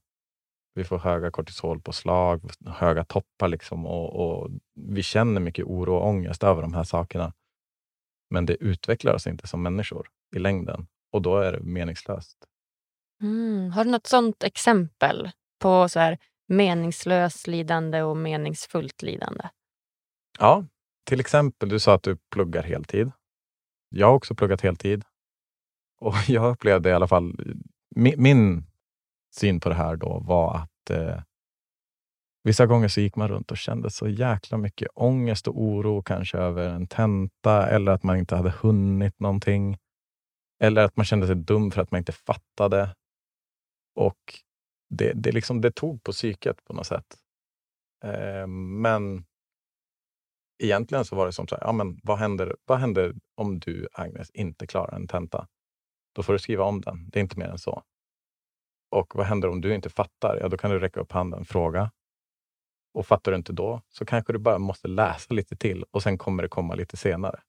[0.74, 6.44] Vi får höga kortisolpåslag, höga toppar liksom och, och vi känner mycket oro och ångest
[6.44, 7.32] över de här sakerna.
[8.30, 12.38] Men det utvecklar oss inte som människor i längden och då är det meningslöst.
[13.22, 13.72] Mm.
[13.72, 19.48] Har du något sånt exempel på så här meningslöst lidande och meningsfullt lidande?
[20.38, 20.64] Ja,
[21.06, 23.10] till exempel, du sa att du pluggar heltid.
[23.88, 25.04] Jag har också pluggat heltid.
[26.00, 27.54] Och jag upplevde i alla fall,
[27.96, 28.64] min, min
[29.34, 31.22] syn på det här då var att eh,
[32.46, 36.38] vissa gånger så gick man runt och kände så jäkla mycket ångest och oro kanske
[36.38, 39.78] över en tenta eller att man inte hade hunnit någonting.
[40.60, 42.94] Eller att man kände sig dum för att man inte fattade.
[43.96, 44.18] Och
[44.88, 47.16] det, det, liksom, det tog på psyket på något sätt.
[48.04, 49.24] Eh, men
[50.62, 53.88] egentligen så var det som så här, ja, men vad, händer, vad händer om du,
[53.92, 55.48] Agnes, inte klarar en tenta?
[56.14, 57.08] Då får du skriva om den.
[57.08, 57.82] Det är inte mer än så.
[58.90, 60.38] Och vad händer om du inte fattar?
[60.40, 61.90] Ja, då kan du räcka upp handen och fråga.
[62.94, 66.18] Och fattar du inte då så kanske du bara måste läsa lite till och sen
[66.18, 67.40] kommer det komma lite senare.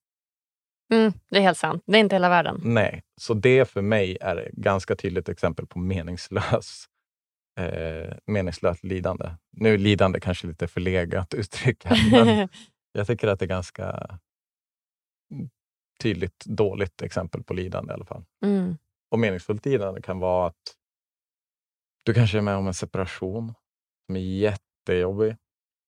[0.94, 1.84] Mm, det är helt sant.
[1.86, 2.62] Det är inte hela världen.
[2.64, 6.86] Nej, så det för mig är ett ganska tydligt exempel på meningslös,
[7.60, 9.30] eh, meningslöst lidande.
[9.52, 12.50] Nu är lidande kanske lite förlegat uttryck här, men
[12.92, 14.20] jag tycker att det är ganska
[16.00, 18.26] tydligt dåligt exempel på lidande i alla fall.
[18.46, 18.78] Mm.
[19.12, 20.76] Och meningsfullt lidande kan vara att
[22.04, 23.54] du kanske är med om en separation
[24.06, 25.36] som är jättejobbig,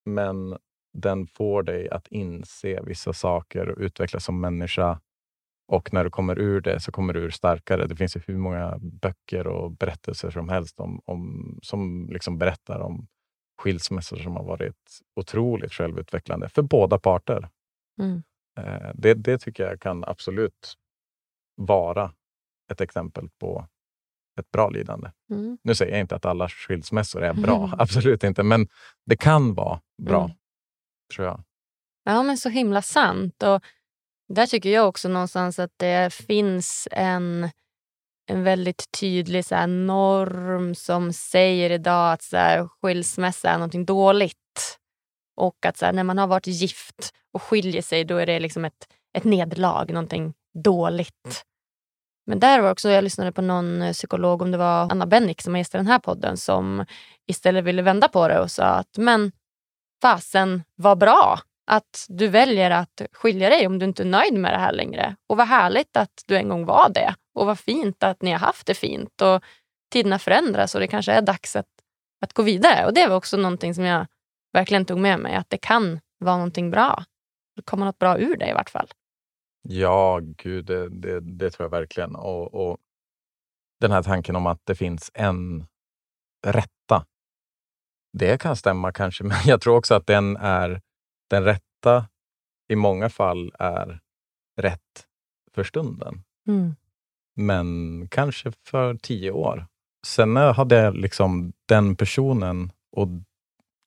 [0.05, 0.57] men
[0.93, 4.99] den får dig att inse vissa saker och utvecklas som människa.
[5.67, 7.87] Och när du kommer ur det så kommer du ur starkare.
[7.87, 12.79] Det finns ju hur många böcker och berättelser som helst om, om, som liksom berättar
[12.79, 13.07] om
[13.61, 17.49] skilsmässor som har varit otroligt självutvecklande för båda parter.
[18.01, 18.23] Mm.
[18.57, 20.73] Eh, det, det tycker jag kan absolut
[21.55, 22.13] vara
[22.71, 23.67] ett exempel på
[24.39, 25.11] ett bra lidande.
[25.29, 25.57] Mm.
[25.63, 28.67] Nu säger jag inte att alla skilsmässor är bra, absolut inte, men
[29.05, 30.37] det kan vara bra, Mm
[31.15, 31.43] tror jag.
[32.03, 33.43] Ja, men så himla sant.
[33.43, 33.63] Och
[34.33, 37.49] där tycker jag också någonstans att det finns en,
[38.29, 43.85] en väldigt tydlig så här, norm som säger idag att så här, skilsmässa är någonting
[43.85, 44.35] dåligt.
[45.35, 48.39] Och att så här, när man har varit gift och skiljer sig då är det
[48.39, 51.45] liksom ett, ett nederlag, någonting dåligt.
[52.25, 55.41] Men där var också, jag lyssnade på någon eh, psykolog, om det var Anna Bennick
[55.41, 56.85] som gästade den här podden, som
[57.27, 59.31] istället ville vända på det och sa att men
[60.01, 61.39] fasen, vad bra
[61.71, 65.15] att du väljer att skilja dig om du inte är nöjd med det här längre.
[65.27, 67.15] Och vad härligt att du en gång var det.
[67.33, 69.21] Och vad fint att ni har haft det fint.
[69.21, 69.43] Och
[69.91, 71.67] tiderna förändras och det kanske är dags att,
[72.21, 72.85] att gå vidare.
[72.85, 74.05] Och det var också någonting som jag
[74.53, 75.35] verkligen tog med mig.
[75.35, 77.03] Att det kan vara någonting bra.
[77.55, 78.87] Det kommer något bra ur det i vart fall.
[79.61, 82.15] Ja, gud, det, det, det tror jag verkligen.
[82.15, 82.77] Och, och
[83.79, 85.65] Den här tanken om att det finns en
[86.47, 87.05] rätta.
[88.13, 90.81] Det kan stämma kanske, men jag tror också att den är
[91.29, 92.07] den rätta
[92.69, 93.99] i många fall är
[94.61, 95.07] rätt
[95.55, 96.23] för stunden.
[96.47, 96.75] Mm.
[97.35, 99.67] Men kanske för tio år.
[100.07, 103.07] Sen när hade liksom den personen och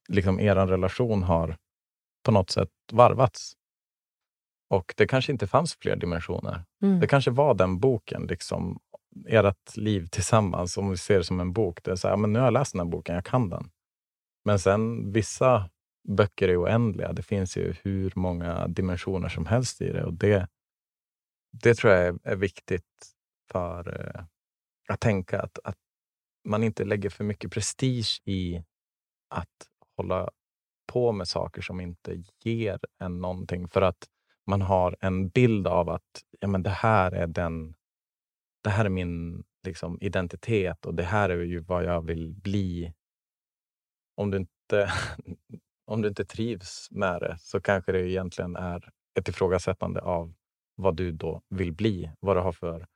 [0.08, 1.56] liksom er relation har
[2.24, 3.52] på något sätt varvats.
[4.70, 6.64] Och det kanske inte fanns fler dimensioner.
[6.82, 7.00] Mm.
[7.00, 8.78] Det kanske var den boken, liksom,
[9.26, 11.78] ert liv tillsammans, om vi ser det som en bok.
[11.82, 13.70] Det är så här, men nu har jag läst den här boken, jag kan den.
[14.44, 15.70] Men sen vissa
[16.08, 17.12] böcker är oändliga.
[17.12, 20.04] Det finns ju hur många dimensioner som helst i det.
[20.04, 20.48] Och det,
[21.62, 23.14] det tror jag är, viktigt
[23.52, 24.24] för eh,
[24.88, 25.78] att tänka att, att
[26.44, 28.64] man inte lägger för mycket prestige i
[29.30, 30.30] att hålla
[30.92, 33.68] på med saker som inte ger en någonting.
[33.68, 34.08] För att
[34.46, 37.74] man har en bild av att ja, men det här är den
[38.62, 42.92] det här är min liksom, identitet och det här är ju vad jag vill bli.
[44.14, 44.92] Om du inte,
[45.86, 50.34] om du inte trivs med det så kanske det egentligen är ett ifrågasättande av
[50.74, 52.10] vad du då vill bli.
[52.20, 52.86] Vad du har för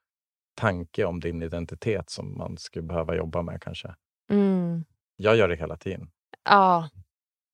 [0.55, 3.95] tanke om din identitet som man skulle behöva jobba med kanske.
[4.31, 4.85] Mm.
[5.17, 6.11] Jag gör det hela tiden,
[6.45, 6.89] Ja,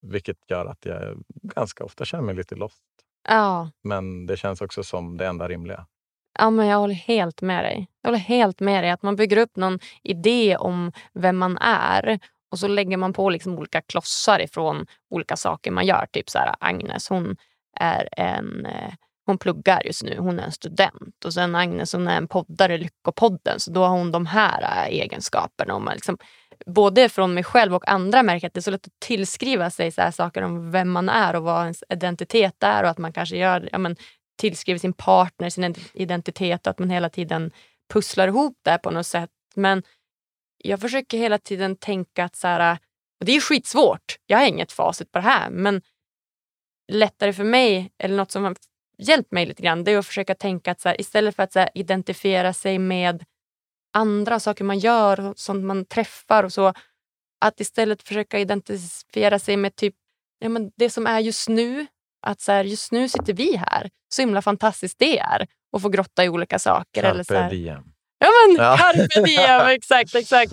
[0.03, 2.85] vilket gör att jag ganska ofta känner mig lite lost.
[3.29, 3.71] ja.
[3.83, 5.87] Men det känns också som det enda rimliga.
[6.39, 7.89] Ja, men jag håller helt med dig.
[8.01, 8.91] Jag håller helt med dig.
[8.91, 12.19] Att man bygger upp någon idé om vem man är
[12.53, 16.07] och så lägger man på liksom olika klossar ifrån olika saker man gör.
[16.13, 17.37] Typ så här, Agnes, hon
[17.81, 18.93] är en eh,
[19.27, 21.25] hon pluggar just nu, hon är en student.
[21.25, 25.01] Och sen Agnes hon är en poddare, Lyckopodden, så då har hon de här eh,
[25.01, 25.75] egenskaperna.
[25.75, 26.19] Och man liksom,
[26.67, 29.93] både från mig själv och andra märker att det är så lätt att tillskriva sig
[29.93, 32.83] så här saker om vem man är och vad ens identitet är.
[32.83, 33.97] Och att man kanske gör, ja, men,
[34.37, 37.51] tillskriver sin partner sin identitet och att man hela tiden
[37.93, 39.31] pusslar ihop det på något sätt.
[39.55, 39.83] Men
[40.63, 42.79] jag försöker hela tiden tänka att så här,
[43.21, 44.17] Och det är skitsvårt.
[44.27, 45.51] Jag har inget facit på det här.
[45.51, 45.83] Men
[46.93, 48.57] lättare för mig, eller något som har
[48.99, 51.55] hjälpt mig lite grann, det är att försöka tänka att så här, istället för att
[51.55, 53.25] här, identifiera sig med
[53.93, 56.73] andra saker man gör, sånt man träffar och så,
[57.41, 59.95] att istället försöka identifiera sig med typ
[60.43, 61.87] ja, men det som är just nu.
[62.27, 63.91] Att så här, just nu sitter vi här.
[64.15, 65.47] Så himla fantastiskt det är.
[65.73, 67.03] Och få grotta i olika saker.
[67.03, 67.51] Carpe eller så här.
[67.51, 67.92] diem.
[68.23, 68.77] Ja men Ja.
[68.81, 70.53] carpe diem, exakt, exakt.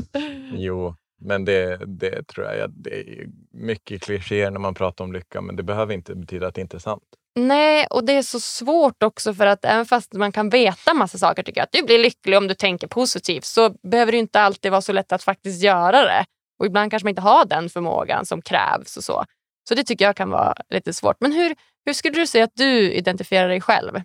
[0.53, 2.69] Jo, men det, det tror jag.
[2.69, 6.55] Det är mycket klichéer när man pratar om lycka, men det behöver inte betyda att
[6.55, 7.03] det inte är sant.
[7.35, 11.17] Nej, och det är så svårt också för att även fast man kan veta massa
[11.17, 14.41] saker tycker jag att du blir lycklig om du tänker positivt så behöver det inte
[14.41, 16.25] alltid vara så lätt att faktiskt göra det.
[16.59, 19.25] Och ibland kanske man inte har den förmågan som krävs och så.
[19.69, 21.15] Så det tycker jag kan vara lite svårt.
[21.19, 21.55] Men hur,
[21.85, 24.01] hur skulle du säga att du identifierar dig själv?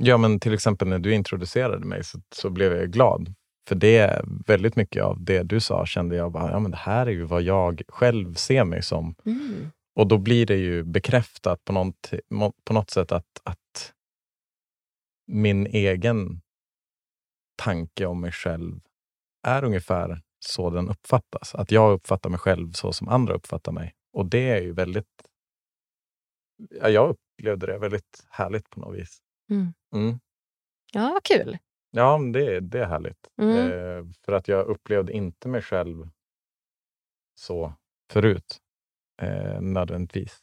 [0.00, 3.34] Ja, men till exempel när du introducerade mig så, så blev jag glad.
[3.68, 6.76] För det är väldigt mycket av det du sa kände jag bara, ja men det
[6.76, 9.14] här är ju vad jag själv ser mig som.
[9.94, 12.12] Och då blir det ju bekräftat på något,
[12.64, 13.92] på något sätt att, att
[15.26, 16.40] min egen
[17.56, 18.80] tanke om mig själv
[19.46, 21.54] är ungefär så den uppfattas.
[21.54, 23.94] Att jag uppfattar mig själv så som andra uppfattar mig.
[24.12, 25.06] Och det är ju väldigt...
[26.70, 29.22] Ja, jag upplevde det väldigt härligt på något vis.
[29.50, 29.72] Mm.
[29.94, 30.20] Mm.
[30.92, 31.58] Ja, vad kul.
[31.90, 33.28] Ja, det, det är härligt.
[33.42, 33.56] Mm.
[33.56, 36.08] Eh, för att jag upplevde inte mig själv
[37.34, 37.72] så
[38.12, 38.58] förut,
[39.22, 40.38] eh, nödvändigtvis.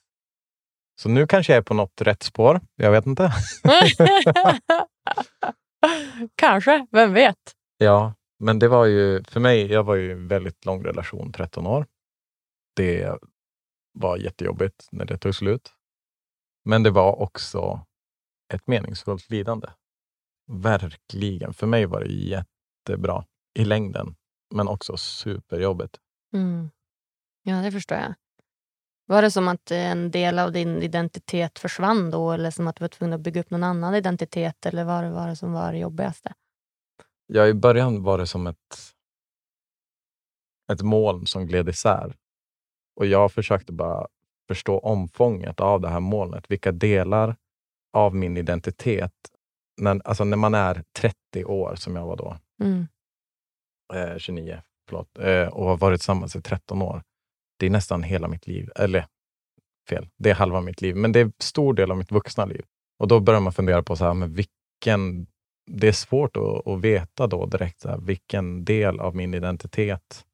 [1.01, 2.61] Så nu kanske jag är på något rätt spår.
[2.75, 3.31] Jag vet inte.
[6.35, 7.55] Kanske, vem vet?
[7.77, 11.31] Ja, men det var ju för mig, jag var ju i en väldigt lång relation,
[11.31, 11.85] 13 år.
[12.75, 13.19] Det
[13.93, 15.73] var jättejobbigt när det tog slut.
[16.65, 17.85] Men det var också
[18.53, 19.67] ett meningsfullt lidande.
[20.47, 21.53] Verkligen.
[21.53, 23.25] För mig var det jättebra
[23.60, 24.15] i längden,
[24.53, 25.97] men också superjobbigt.
[26.34, 26.69] Mm.
[27.43, 28.13] Ja, det förstår jag.
[29.08, 32.84] Var det som att en del av din identitet försvann då eller som att du
[32.84, 35.77] var tvungen att bygga upp någon annan identitet eller vad var det som var det
[35.77, 36.34] jobbigaste?
[37.27, 38.95] Ja, I början var det som ett,
[40.71, 42.15] ett moln som gled isär.
[42.95, 44.08] Och jag försökte bara
[44.47, 46.51] förstå omfånget av det här molnet.
[46.51, 47.36] Vilka delar
[47.95, 49.13] av min identitet,
[49.81, 52.88] när, alltså när man är 30 år som jag var då, Mm.
[53.93, 57.03] eh, 29, förlåt, eh, och har varit tillsammans i 13 år.
[57.60, 58.69] Det är nästan hela mitt liv.
[58.75, 59.05] Eller
[59.89, 60.95] fel, det är halva mitt liv.
[60.95, 62.65] Men det är stor del av mitt vuxna liv.
[62.99, 65.27] Och då börjar man fundera på så här, men vilken...
[65.71, 70.25] Det är svårt att, att veta då direkt så här, vilken del av min identitet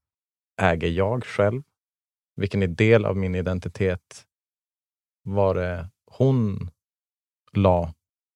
[0.61, 1.63] äger jag själv?
[2.35, 4.25] Vilken del av min identitet
[5.23, 6.69] var det hon
[7.57, 7.93] la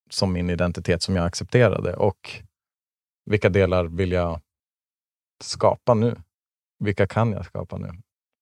[0.10, 1.96] som min identitet som jag accepterade?
[1.96, 2.44] Och
[3.26, 4.42] vilka delar vill jag
[5.44, 6.16] skapa nu?
[6.80, 7.90] Vilka kan jag skapa nu?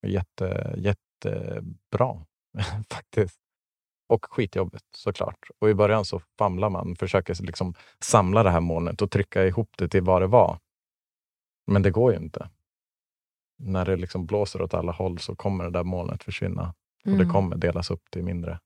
[0.06, 2.24] Jätte, jättebra
[2.90, 3.38] faktiskt.
[4.08, 5.38] Och skitjobbigt såklart.
[5.58, 9.70] Och i början så famlar man, försöker liksom samla det här molnet och trycka ihop
[9.78, 10.58] det till vad det var.
[11.66, 12.50] Men det går ju inte.
[13.58, 16.74] När det liksom blåser åt alla håll så kommer det där molnet försvinna.
[17.04, 17.32] Och det Mm.
[17.32, 18.60] kommer delas upp till mindre.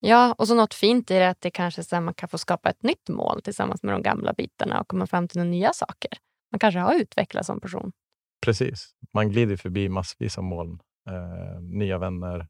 [0.00, 2.70] Ja, och så något fint i det att det kanske så man kan få skapa
[2.70, 6.10] ett nytt mål tillsammans med de gamla bitarna och komma fram till några nya saker.
[6.52, 7.92] Man kanske har utvecklats som person.
[8.40, 8.94] Precis.
[9.12, 10.80] Man glider förbi massvis av moln.
[11.08, 12.48] Eh, nya vänner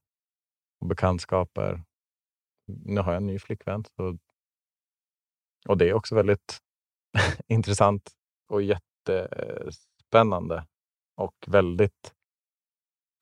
[0.80, 1.82] och bekantskaper.
[2.66, 3.84] Nu har jag en ny flickvän.
[3.96, 4.18] Så...
[5.68, 6.58] Och det är också väldigt
[7.46, 8.10] intressant
[8.48, 10.66] och jättespännande.
[11.16, 12.14] Och väldigt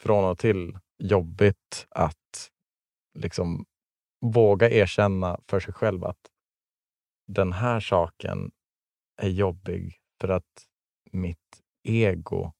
[0.03, 2.51] från och till jobbigt att
[3.15, 3.67] liksom
[4.21, 6.31] våga erkänna för sig själv att
[7.27, 8.51] den här saken
[9.23, 10.67] är jobbig för att
[11.13, 12.53] mitt ego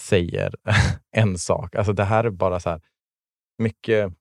[0.00, 0.54] säger
[1.10, 1.74] en sak.
[1.74, 2.80] Alltså det här är bara så här
[3.58, 4.12] mycket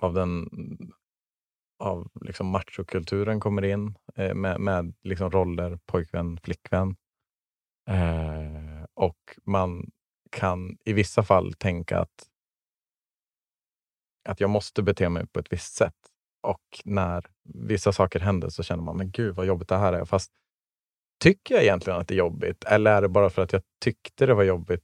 [0.00, 0.48] av den
[1.80, 6.96] av liksom machokulturen kommer in eh, med, med liksom roller pojkvän, flickvän.
[7.88, 9.90] Eh, och man
[10.30, 12.29] kan i vissa fall tänka att,
[14.30, 15.94] att jag måste bete mig på ett visst sätt.
[16.42, 20.04] Och när vissa saker händer så känner man, men gud vad jobbigt det här är.
[20.04, 20.30] Fast
[21.22, 22.64] tycker jag egentligen att det är jobbigt?
[22.64, 24.82] Eller är det bara för att jag tyckte det var jobbigt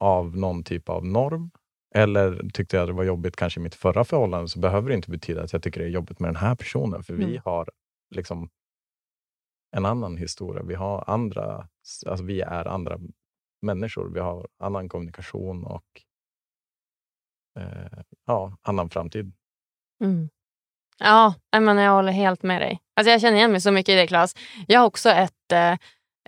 [0.00, 1.50] av någon typ av norm?
[1.94, 5.10] Eller tyckte jag det var jobbigt kanske i mitt förra förhållande så behöver det inte
[5.10, 7.02] betyda att jag tycker det är jobbigt med den här personen.
[7.02, 7.40] För vi Mm.
[7.44, 7.68] har
[8.14, 8.48] liksom
[9.76, 10.62] en annan historia.
[10.62, 11.68] Vi har andra,
[12.06, 12.98] alltså vi är andra
[13.62, 14.08] människor.
[14.14, 15.84] Vi har annan kommunikation och
[17.58, 19.32] eh, ja, annan framtid.
[20.04, 20.28] Mm.
[20.98, 22.80] Ja, men jag håller helt med dig.
[22.96, 24.34] Alltså jag känner igen mig så mycket i det, Claes.
[24.68, 25.72] Jag har också ett, eh,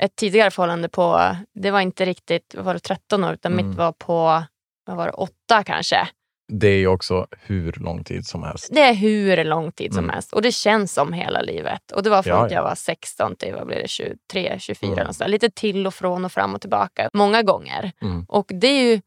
[0.01, 3.69] ett tidigare förhållande på, det var inte riktigt var det, 13 år, utan Mm.
[3.69, 4.43] mitt var på
[4.87, 6.09] vad var det, 8 kanske.
[6.53, 8.69] Det är ju också hur lång tid som helst.
[8.73, 10.15] Det är hur lång tid som Mm.
[10.15, 11.91] helst och det känns som hela livet.
[11.93, 12.57] Och Det var från Ja, att ja.
[12.57, 15.03] jag var 16 till vad blir det, 23, 24.
[15.03, 15.31] Mm.
[15.31, 17.11] Lite till och från och fram och tillbaka.
[17.13, 17.93] Många gånger.
[18.03, 18.25] Mm.
[18.29, 19.01] Och det är ju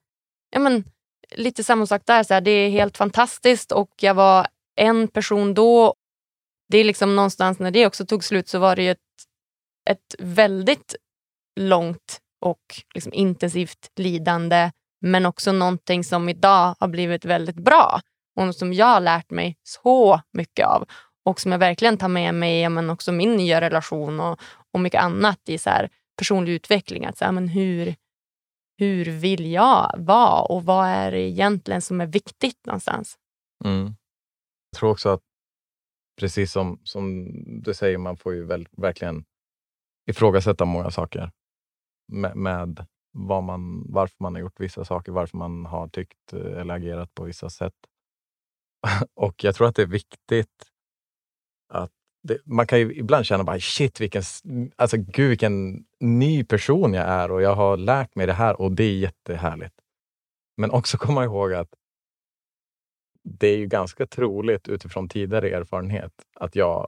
[0.51, 0.83] ja, men,
[1.31, 2.23] lite samma sak där.
[2.23, 5.93] Så här, det är helt fantastiskt och jag var en person då.
[6.69, 8.99] Det är liksom någonstans när det också tog slut så var det ju ett,
[9.89, 10.95] ett väldigt
[11.59, 12.61] långt och
[12.93, 14.71] liksom intensivt lidande
[15.01, 18.01] men också någonting som idag har blivit väldigt bra
[18.39, 20.85] och som jag har lärt mig så mycket av
[21.25, 24.39] och som jag verkligen tar med mig i men också min nya relation och,
[24.73, 27.05] och mycket annat i så här personlig utveckling.
[27.05, 27.95] Att så här, men hur,
[28.77, 33.17] hur vill jag vara och vad är det egentligen som är viktigt någonstans?
[33.65, 33.95] Mm.
[34.71, 35.21] Jag tror också att
[36.19, 39.25] precis som, som du säger, man får ju väl, verkligen
[40.09, 41.31] ifrågasätta många saker
[42.07, 46.59] med, med vad man, varför man har gjort vissa saker, varför man har tyckt eh,
[46.59, 47.73] eller agerat på vissa sätt.
[49.13, 50.71] Och jag tror att det är viktigt
[52.27, 54.23] det, man kan ju ibland känna bara shit, vilken,
[54.75, 58.71] alltså, gud, vilken ny person jag är och jag har lärt mig det här och
[58.71, 59.75] det är jättehärligt.
[60.57, 61.69] Men också komma ihåg att
[63.23, 66.87] det är ju ganska troligt utifrån tidigare erfarenhet att jag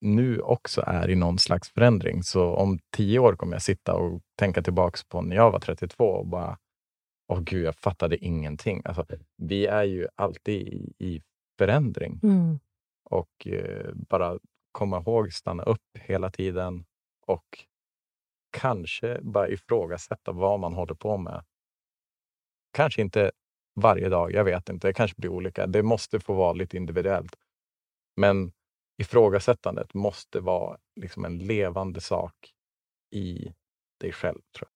[0.00, 2.22] nu också är i någon slags förändring.
[2.22, 6.04] Så om tio år kommer jag sitta och tänka tillbaks på när jag var 32
[6.04, 6.58] och bara,
[7.28, 8.82] åh gud, jag fattade ingenting.
[8.84, 9.06] Alltså,
[9.36, 11.22] vi är ju alltid i, i
[11.58, 12.20] förändring
[13.04, 14.38] och eh, bara
[14.74, 16.84] komma ihåg, stanna upp hela tiden
[17.26, 17.64] och
[18.50, 21.44] kanske bara ifrågasätta vad man håller på med.
[22.72, 23.30] Kanske inte
[23.74, 25.66] varje dag, jag vet inte, det kanske blir olika.
[25.66, 27.36] Det måste få vara lite individuellt.
[28.16, 28.52] Men
[28.98, 32.34] ifrågasättandet måste vara liksom en levande sak
[33.10, 33.54] i
[34.00, 34.40] dig själv.
[34.58, 34.68] Tror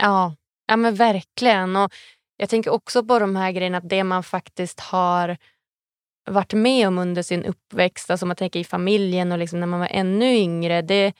[0.00, 1.76] Ja, ja men verkligen.
[1.76, 1.92] Och
[2.36, 5.36] jag tänker också på de här grejerna, att det man faktiskt har
[6.30, 9.66] varit med om under sin uppväxt, alltså om man tänker i familjen och liksom när
[9.66, 11.12] man var ännu yngre, det,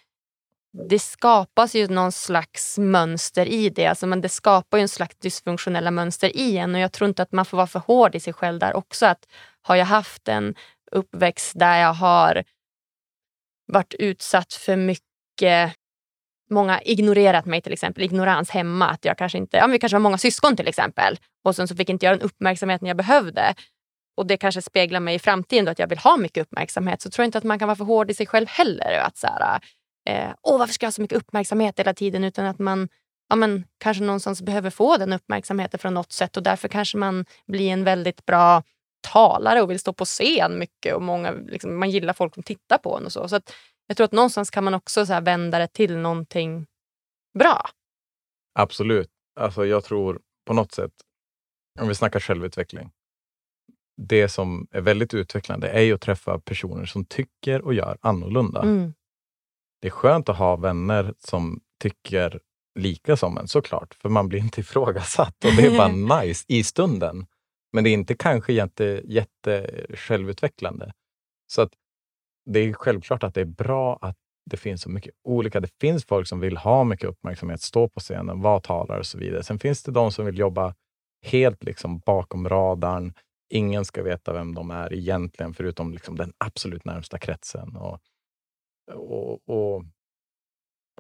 [0.88, 3.86] det skapas ju någon slags mönster i det.
[3.86, 7.22] Alltså, men det skapar ju en slags dysfunktionella mönster i en och jag tror inte
[7.22, 9.06] att man får vara för hård i sig själv där också.
[9.06, 9.26] Att
[9.62, 10.54] har jag haft en
[10.92, 12.44] uppväxt där jag har
[13.66, 15.74] varit utsatt för mycket
[16.50, 18.88] många ignorerat mig till exempel, ignorans hemma.
[18.88, 21.68] Att jag kanske inte, ja, men vi kanske var många syskon till exempel och sen
[21.68, 23.54] så fick inte jag den uppmärksamheten jag behövde.
[24.18, 27.02] Och det kanske speglar mig i framtiden då, att jag vill ha mycket uppmärksamhet.
[27.02, 29.00] Så tror jag inte att man kan vara för hård i sig själv heller.
[29.00, 29.60] Att så här,
[30.08, 32.24] eh, Åh, varför ska jag ha så mycket uppmärksamhet hela tiden?
[32.24, 32.88] Utan att man
[33.28, 37.24] ja, men, kanske någonstans behöver få den uppmärksamheten från något sätt och därför kanske man
[37.46, 38.62] blir en väldigt bra
[39.00, 42.78] talare och vill stå på scen mycket och många, liksom, man gillar folk som tittar
[42.78, 43.28] på en och så.
[43.28, 43.54] så att
[43.86, 46.66] jag tror att någonstans kan man också så här vända det till någonting
[47.38, 47.68] bra.
[48.54, 49.10] Absolut.
[49.40, 50.92] Alltså jag tror på något sätt,
[51.80, 52.90] om vi snackar självutveckling,
[53.98, 58.62] det som är väldigt utvecklande är ju att träffa personer som tycker och gör annorlunda.
[58.62, 58.94] Mm.
[59.80, 62.40] Det är skönt att ha vänner som tycker
[62.78, 66.64] lika som en, såklart, för man blir inte ifrågasatt och det är bara nice i
[66.64, 67.26] stunden.
[67.72, 70.92] Men det är inte kanske jätte, jätte självutvecklande.
[71.52, 71.72] Så att
[72.50, 74.16] det är självklart att det är bra att
[74.50, 75.60] det finns så mycket olika.
[75.60, 79.18] Det finns folk som vill ha mycket uppmärksamhet, stå på scenen, vara talare och så
[79.18, 79.42] vidare.
[79.42, 80.74] Sen finns det de som vill jobba
[81.22, 83.14] helt liksom bakom radarn.
[83.48, 87.76] Ingen ska veta vem de är egentligen, förutom liksom den absolut närmsta kretsen.
[87.76, 88.00] Och,
[88.94, 89.84] och, och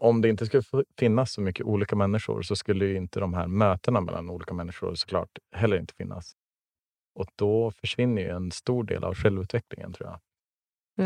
[0.00, 0.62] om det inte skulle
[0.98, 4.94] finnas så mycket olika människor så skulle ju inte de här mötena mellan olika människor
[4.94, 6.36] såklart heller inte finnas.
[7.14, 10.20] Och då försvinner ju en stor del av självutvecklingen tror jag.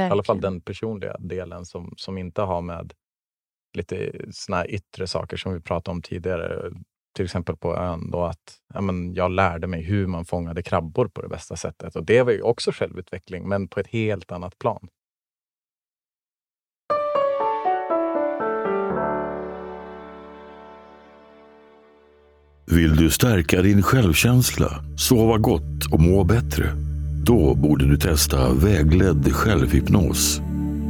[0.00, 0.52] I alla fall Verkligen.
[0.52, 2.92] den personliga delen som, som inte har med
[3.76, 6.70] lite såna här yttre saker som vi pratade om tidigare.
[7.16, 11.08] Till exempel på ön då att ja, men jag lärde mig hur man fångade krabbor
[11.08, 11.96] på det bästa sättet.
[11.96, 14.88] Och det var ju också självutveckling, men på ett helt annat plan.
[22.66, 26.64] Vill du stärka din självkänsla, sova gott och må bättre?
[27.26, 30.40] Då borde du testa vägledd självhypnos.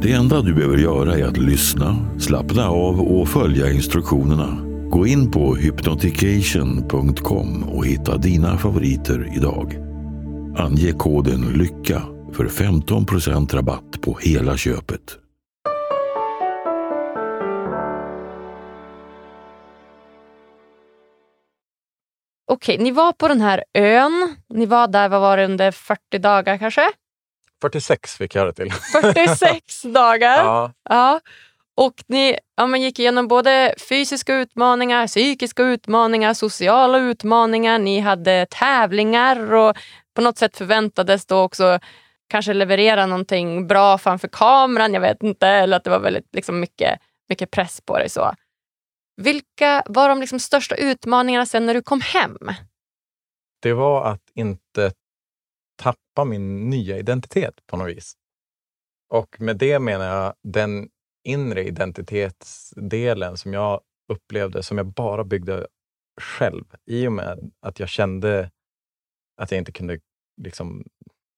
[0.01, 4.72] Det enda du behöver göra är att lyssna, slappna av och följa instruktionerna.
[4.89, 9.75] Gå in på hypnotication.com och hitta dina favoriter idag.
[10.57, 12.01] Ange koden LYCKA
[12.33, 15.01] för 15% rabatt på hela köpet.
[22.51, 24.35] Okej, ni var på den här ön.
[24.49, 26.81] Ni var där, vad var det, under 40 dagar kanske?
[27.61, 28.71] 46 fick jag det till.
[28.71, 30.37] 46 dagar.
[30.43, 30.71] ja.
[30.89, 31.19] Ja.
[31.75, 37.79] Och ni ja, man gick igenom både fysiska utmaningar, psykiska utmaningar, sociala utmaningar.
[37.79, 39.77] Ni hade tävlingar och
[40.13, 41.79] på något sätt förväntades då också
[42.27, 44.93] kanske leverera någonting bra framför kameran.
[44.93, 45.47] Jag vet inte.
[45.47, 46.99] Eller att det var väldigt liksom, mycket,
[47.29, 48.09] mycket press på dig.
[48.09, 48.33] Så.
[49.21, 52.37] Vilka var de liksom största utmaningarna sen när du kom hem?
[53.61, 54.91] Det var att inte
[55.75, 58.13] tappa min nya identitet på något vis.
[59.09, 60.89] Och med det menar jag den
[61.23, 65.67] inre identitetsdelen som jag upplevde, som jag bara byggde
[66.21, 66.65] själv.
[66.85, 68.51] I och med att jag kände
[69.37, 69.99] att jag inte kunde
[70.41, 70.83] liksom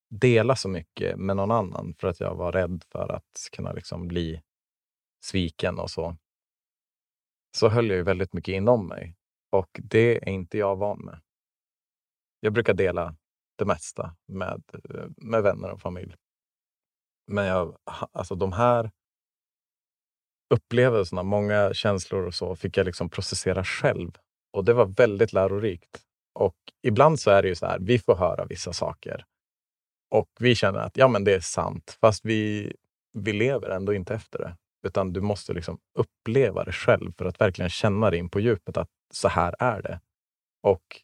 [0.09, 4.07] dela så mycket med någon annan för att jag var rädd för att kunna liksom
[4.07, 4.41] bli
[5.23, 6.17] sviken och så.
[7.57, 9.15] Så höll jag ju väldigt mycket inom mig
[9.51, 11.21] och det är inte jag van med.
[12.39, 13.15] Jag brukar dela
[13.57, 14.63] det mesta med,
[15.17, 16.15] med vänner och familj.
[17.27, 17.77] Men jag,
[18.11, 18.91] alltså de här
[20.49, 24.11] upplevelserna, många känslor och så, fick jag liksom processera själv.
[24.53, 26.01] Och det var väldigt lärorikt.
[26.33, 29.25] Och ibland så är det ju så här, vi får höra vissa saker
[30.15, 32.73] och vi känner att ja, men det är sant, fast vi,
[33.13, 34.57] vi lever ändå inte efter det.
[34.87, 38.77] Utan du måste liksom uppleva det själv för att verkligen känna det in på djupet
[38.77, 39.99] att så här är det.
[40.61, 41.01] Och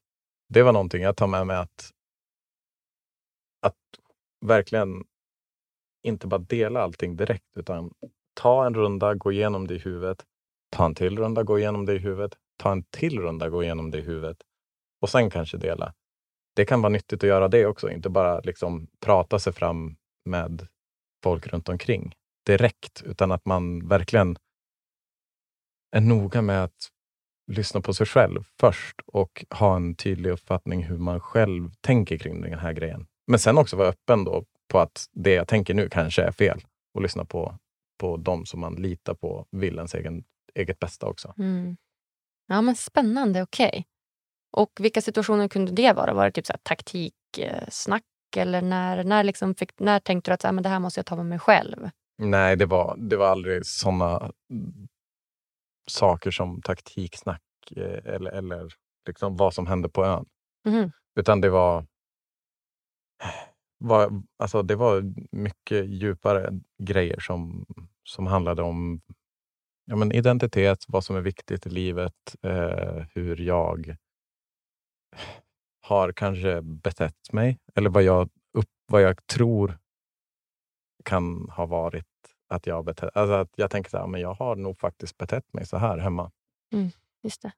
[0.49, 1.91] det var någonting jag tar med mig att,
[3.61, 3.77] att
[4.45, 5.03] verkligen
[6.03, 7.93] inte bara dela allting direkt utan
[8.41, 10.25] ta en runda, gå igenom det i huvudet.
[10.75, 12.37] Ta en till runda, gå igenom det i huvudet.
[12.57, 14.37] Ta en till runda, gå igenom det i huvudet.
[15.01, 15.93] Och sen kanske dela.
[16.55, 20.67] Det kan vara nyttigt att göra det också, inte bara liksom prata sig fram med
[21.23, 22.15] folk runt omkring
[22.45, 24.37] direkt, utan att man verkligen
[25.91, 26.89] är noga med att
[27.51, 32.41] lyssna på sig själv först och ha en tydlig uppfattning hur man själv tänker kring
[32.41, 33.07] den här grejen.
[33.27, 36.61] Men sen också vara öppen då på att det jag tänker nu kanske är fel
[36.93, 37.55] och lyssna på,
[38.01, 40.23] på de som man litar på vill ens egen,
[40.55, 41.33] eget bästa också.
[41.37, 41.77] Mm.
[42.47, 43.67] Ja, men Spännande, okej.
[43.69, 43.83] Okay.
[44.51, 46.13] Och vilka situationer kunde det vara?
[46.13, 48.03] Var det typ så här taktiksnack?
[48.37, 50.99] Eller när, när, liksom fick, när tänkte du att så här, men det här måste
[50.99, 51.89] jag ta med mig själv?
[52.17, 54.31] Nej, det var, det var aldrig såna
[55.87, 57.41] saker som taktiksnack
[57.75, 58.73] eh, eller, eller
[59.07, 60.25] liksom vad som hände på ön.
[60.67, 60.91] Mm.
[61.19, 61.85] Utan det var,
[63.77, 67.65] var, alltså det var mycket djupare grejer som,
[68.03, 69.01] som handlade om
[69.85, 73.97] ja, men identitet, vad som är viktigt i livet, eh, hur jag
[75.81, 79.77] har kanske betett mig eller vad jag, upp, vad jag tror
[81.05, 82.05] kan ha varit
[82.47, 85.77] att jag betett alltså att Jag tänker att jag har nog faktiskt betett mig så
[85.77, 86.31] här hemma.
[86.73, 86.89] Mm,
[87.23, 87.51] just det.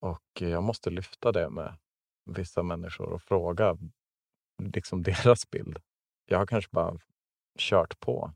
[0.00, 1.76] Och jag måste lyfta det med
[2.24, 3.78] vissa människor och fråga
[4.62, 5.78] liksom deras bild.
[6.26, 6.98] Jag har kanske bara
[7.58, 8.32] kört på.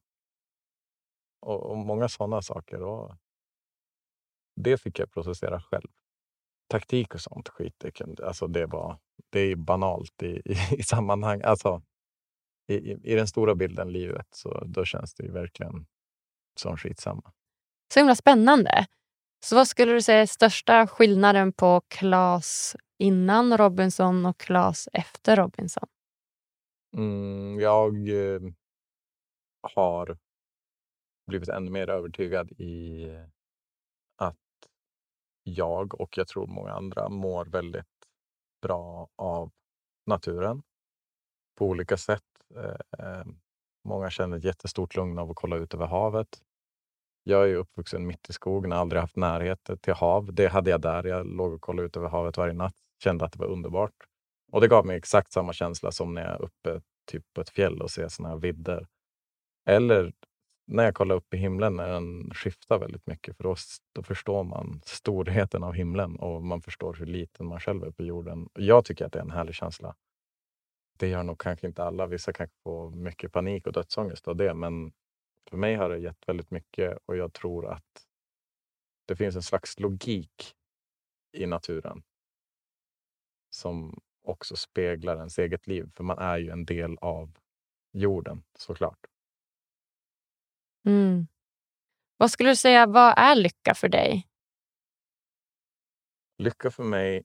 [1.49, 2.83] Och, och många sådana saker.
[2.83, 3.17] Och
[4.57, 5.89] det fick jag processera själv
[6.69, 8.99] taktik och sånt skit, det, kunde, alltså det, var,
[9.31, 11.43] det är banalt i, i, i sammanhang.
[11.43, 11.83] Alltså,
[12.69, 15.87] i, i, i, den stora bilden, livet, så då känns det ju verkligen
[16.61, 17.33] som skitsamma.
[17.95, 18.87] Så himla spännande.
[19.45, 25.37] Så vad skulle du säga är största skillnaden på Klas innan Robinson och Klas efter
[25.37, 25.89] Robinson?
[26.97, 28.41] Mm, jag eh,
[29.63, 30.19] har
[31.29, 33.07] blivit ännu mer övertygad i
[34.17, 34.37] att
[35.43, 37.87] jag och jag tror många andra mår väldigt
[38.63, 39.51] bra av
[40.07, 40.63] naturen
[41.59, 42.23] på olika sätt.
[42.57, 43.25] Eh, eh,
[43.85, 46.43] många känner ett jättestort lugn av att kolla ut över havet.
[47.25, 50.35] Jag är uppvuxen mitt i skogen, har aldrig haft närhet till hav.
[50.35, 51.05] Det hade jag där.
[51.05, 52.75] Jag låg och kollade ut över havet varje natt.
[53.03, 53.95] Kände att det var underbart.
[54.53, 57.51] Och det gav mig exakt samma känsla som när jag är uppe typ på ett
[57.51, 58.87] fjäll och ser sådana här vidder.
[59.67, 60.13] Eller
[60.71, 63.37] när jag kollar upp i himlen när den skiftar väldigt mycket.
[63.37, 63.57] För då,
[63.93, 68.03] då förstår man storheten av himlen och man förstår hur liten man själv är på
[68.03, 68.49] jorden.
[68.55, 69.97] Jag tycker att det är en härlig känsla.
[70.99, 72.07] Det gör nog kanske inte alla.
[72.07, 74.55] Vissa kanske får mycket panik och dödsångest av det.
[74.55, 74.93] Men
[75.51, 78.07] för mig har det gett väldigt mycket och jag tror att
[79.07, 80.55] det finns en slags logik
[81.33, 82.03] i naturen
[83.51, 85.91] som också speglar ens eget liv.
[85.95, 87.39] För man är ju en del av
[87.93, 89.07] jorden såklart.
[90.89, 91.27] Mm.
[92.17, 94.27] Vad skulle du säga, vad är lycka för dig?
[96.39, 97.23] Lycka för mig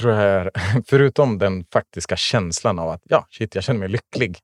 [0.00, 0.50] tror jag är,
[0.86, 4.38] förutom den faktiska känslan av att ja, shit, jag känner mig lycklig,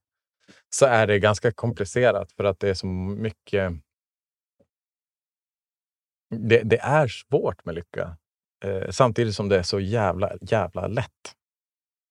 [0.70, 3.72] så är det ganska komplicerat för att det är så mycket...
[6.30, 8.16] Det, det är svårt med lycka,
[8.64, 11.34] eh, samtidigt som det är så jävla, jävla lätt.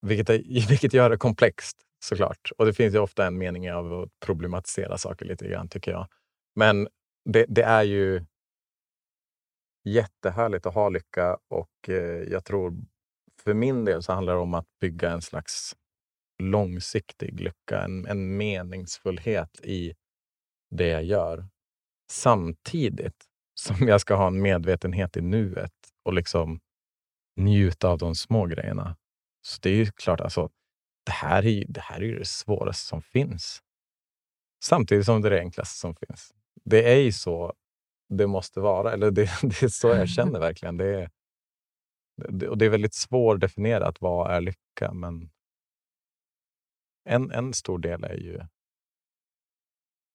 [0.01, 0.37] Vilket, är,
[0.69, 2.51] vilket gör det komplext såklart.
[2.57, 6.07] Och det finns ju ofta en mening av att problematisera saker lite grann, tycker jag.
[6.55, 6.87] Men
[7.25, 8.25] det, det är ju
[9.83, 12.73] jättehärligt att ha lycka och eh, jag tror
[13.43, 15.75] för min del så handlar det om att bygga en slags
[16.43, 19.93] långsiktig lycka, en, en meningsfullhet i
[20.69, 21.47] det jag gör.
[22.11, 23.25] Samtidigt
[23.59, 25.73] som jag ska ha en medvetenhet i nuet
[26.03, 26.59] och liksom
[27.35, 28.97] njuta av de små grejerna.
[29.41, 30.49] Så det är ju klart, alltså,
[31.05, 33.61] det här är, det här är ju det svåraste som finns.
[34.63, 36.33] Samtidigt som det är det enklaste som finns.
[36.69, 37.53] Det är ju så
[38.09, 38.93] det måste vara.
[38.93, 40.77] Eller det, det är så jag känner verkligen.
[40.77, 41.09] Det är,
[42.29, 44.01] det, och det är väldigt svårdefinierat.
[44.01, 44.93] Vad är lycka?
[44.93, 45.29] Men
[47.05, 48.39] en, en stor del är ju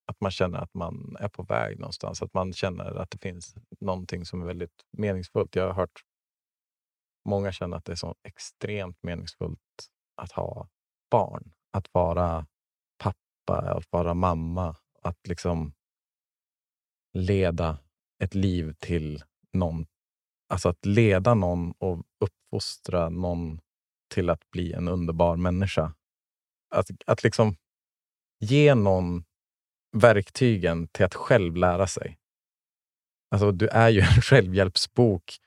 [0.07, 2.23] att man känner att man är på väg någonstans.
[2.23, 5.57] Att man känner att det finns någonting som är väldigt meningsfullt.
[5.57, 6.01] Jag har hört
[7.29, 9.59] många känna att det är så extremt meningsfullt
[10.23, 10.69] att ha
[11.11, 11.53] barn.
[11.71, 12.47] Att vara
[12.99, 14.77] pappa, att vara mamma.
[15.03, 15.73] Att liksom
[17.15, 17.79] leda
[18.23, 19.87] ett liv till någon.
[20.49, 23.61] Alltså att leda någon och uppfostra någon
[24.15, 25.95] till att bli en underbar människa.
[26.75, 27.57] Att, att liksom
[28.41, 29.25] ge någon
[29.97, 32.19] verktygen till att själv lära sig.
[33.31, 35.39] Alltså, du är ju en självhjälpsbok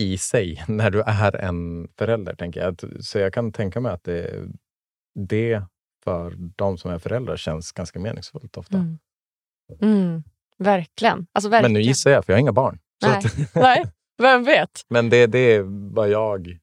[0.00, 2.34] i sig när du är en förälder.
[2.34, 3.04] tänker jag.
[3.04, 4.48] Så jag kan tänka mig att det,
[5.14, 5.62] det
[6.04, 8.76] för de som är föräldrar känns ganska meningsfullt ofta.
[8.76, 8.98] Mm.
[9.80, 10.22] Mm.
[10.58, 11.26] Verkligen.
[11.32, 11.72] Alltså, verkligen.
[11.72, 12.78] Men nu gissar jag, för jag har inga barn.
[13.02, 13.84] Nej, att, Nej.
[14.18, 14.84] vem vet?
[14.88, 15.62] Men det, det är
[15.94, 16.58] vad jag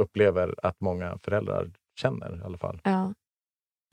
[0.00, 1.70] upplever att många föräldrar
[2.00, 2.80] känner i alla fall.
[2.84, 3.14] Ja.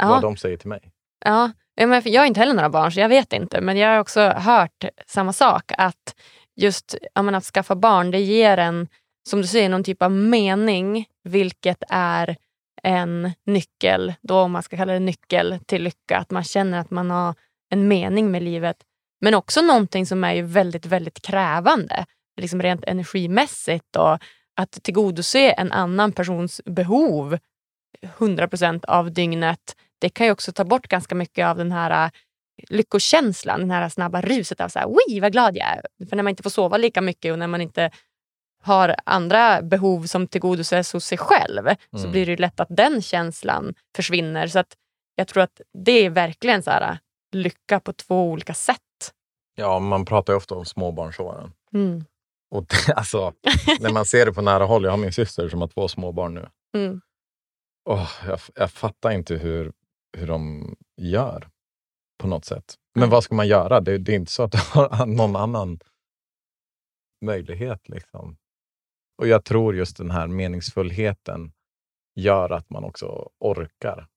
[0.03, 0.91] Vad de säger till mig.
[1.25, 3.61] Ja, men jag har inte heller några barn så jag vet inte.
[3.61, 5.71] Men jag har också hört samma sak.
[5.77, 6.15] Att
[6.55, 8.87] just menar, att skaffa barn det ger en,
[9.29, 11.05] som du säger, någon typ av mening.
[11.23, 12.37] Vilket är
[12.83, 16.17] en nyckel, då om man ska kalla det nyckel till lycka.
[16.17, 17.35] Att man känner att man har
[17.69, 18.77] en mening med livet.
[19.23, 22.05] Men också någonting som är ju väldigt, väldigt krävande.
[22.41, 24.17] Liksom rent energimässigt och
[24.55, 27.37] att tillgodose en annan persons behov
[28.01, 28.49] 100
[28.87, 29.75] av dygnet.
[29.99, 32.11] Det kan ju också ta bort ganska mycket av den här äh,
[32.69, 36.07] lyckokänslan, den här snabba ruset av så här, Oj, vad glad jag är.
[36.09, 37.91] För när man inte får sova lika mycket och när man inte
[38.63, 41.77] har andra behov som tillgodoses hos sig själv mm.
[41.97, 44.47] så blir det lätt att den känslan försvinner.
[44.47, 44.77] Så att
[45.15, 46.97] jag tror att det är verkligen så här, äh,
[47.31, 48.79] lycka på två olika sätt.
[49.55, 51.53] Ja, man pratar ju ofta om småbarnsåren.
[51.73, 52.05] Mm.
[52.51, 53.33] Och det, alltså,
[53.79, 56.33] när man ser det på nära håll, jag har min syster som har två småbarn
[56.33, 56.49] nu.
[56.77, 57.01] Mm.
[57.89, 59.73] Oh, jag, jag fattar inte hur,
[60.17, 61.49] hur de gör
[62.17, 62.75] på något sätt.
[62.95, 63.11] Men mm.
[63.11, 63.81] vad ska man göra?
[63.81, 65.79] Det, det, är inte så att du har någon annan
[67.25, 67.89] möjlighet.
[67.89, 68.37] Liksom.
[69.17, 71.51] Och jag tror just den här meningsfullheten
[72.15, 74.07] gör att man också orkar.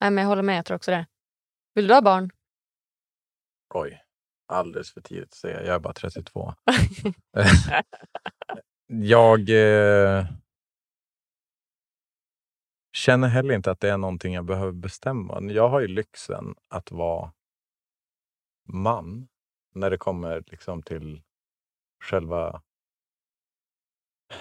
[0.00, 1.06] Nej, men jag håller med, jag tror också det.
[1.74, 2.30] Vill du ha barn?
[3.74, 4.05] Oj,
[4.46, 5.64] alldeles för tidigt att säga.
[5.64, 6.54] Jag är bara 32.
[8.86, 10.26] jag eh,
[12.92, 15.42] känner heller inte att det är någonting jag behöver bestämma.
[15.42, 17.32] Jag har ju lyxen att vara
[18.68, 19.28] man
[19.74, 21.22] när det kommer liksom till
[22.04, 22.62] själva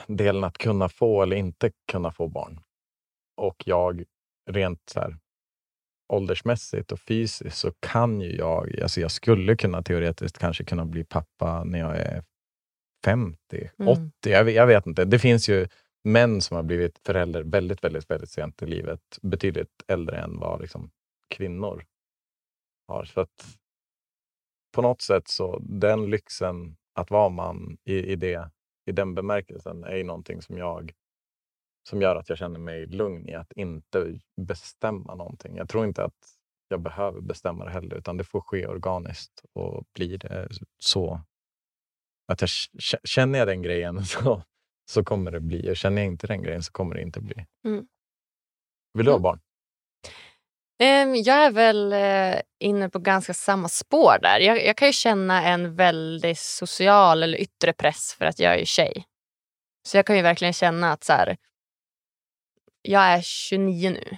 [0.07, 2.59] delen att kunna få eller inte kunna få barn.
[3.37, 4.03] Och jag
[4.49, 5.17] rent så här,
[6.07, 11.03] åldersmässigt och fysiskt så kan ju jag, alltså jag skulle kunna teoretiskt kanske kunna bli
[11.03, 12.23] pappa när jag är
[13.05, 13.87] 50, mm.
[13.87, 15.05] 80, jag, jag, vet inte.
[15.05, 15.67] Det finns ju
[16.03, 19.19] män som har blivit förälder väldigt, väldigt, väldigt sent i livet.
[19.21, 20.91] Betydligt äldre än vad liksom,
[21.29, 21.85] kvinnor
[22.87, 23.05] har.
[23.05, 23.57] Så att
[24.75, 28.49] på något sätt så den lyxen att vara man i, i, det,
[28.85, 30.93] i den bemärkelsen är ju någonting som jag
[31.89, 35.55] som gör att jag känner mig lugn i att inte bestämma någonting.
[35.55, 36.35] Jag tror inte att
[36.67, 39.45] jag behöver bestämma det heller, utan det får ske organiskt.
[39.53, 41.21] Och blir det så
[42.27, 42.49] att jag
[43.03, 44.43] känner jag den grejen så,
[44.91, 45.71] så kommer det bli.
[45.71, 47.45] Och känner jag inte den grejen så kommer det inte bli.
[47.65, 47.87] Mm.
[48.93, 49.23] Vill du ha mm.
[49.23, 49.39] barn?
[50.83, 54.39] Um, jag är väl uh, inne på ganska samma spår där.
[54.39, 58.65] Jag, jag kan ju känna en väldigt social eller yttre press för att jag är
[58.65, 59.05] tjej.
[59.87, 61.37] Så jag kan ju verkligen känna att så här,
[62.85, 64.17] jag är 29 nu.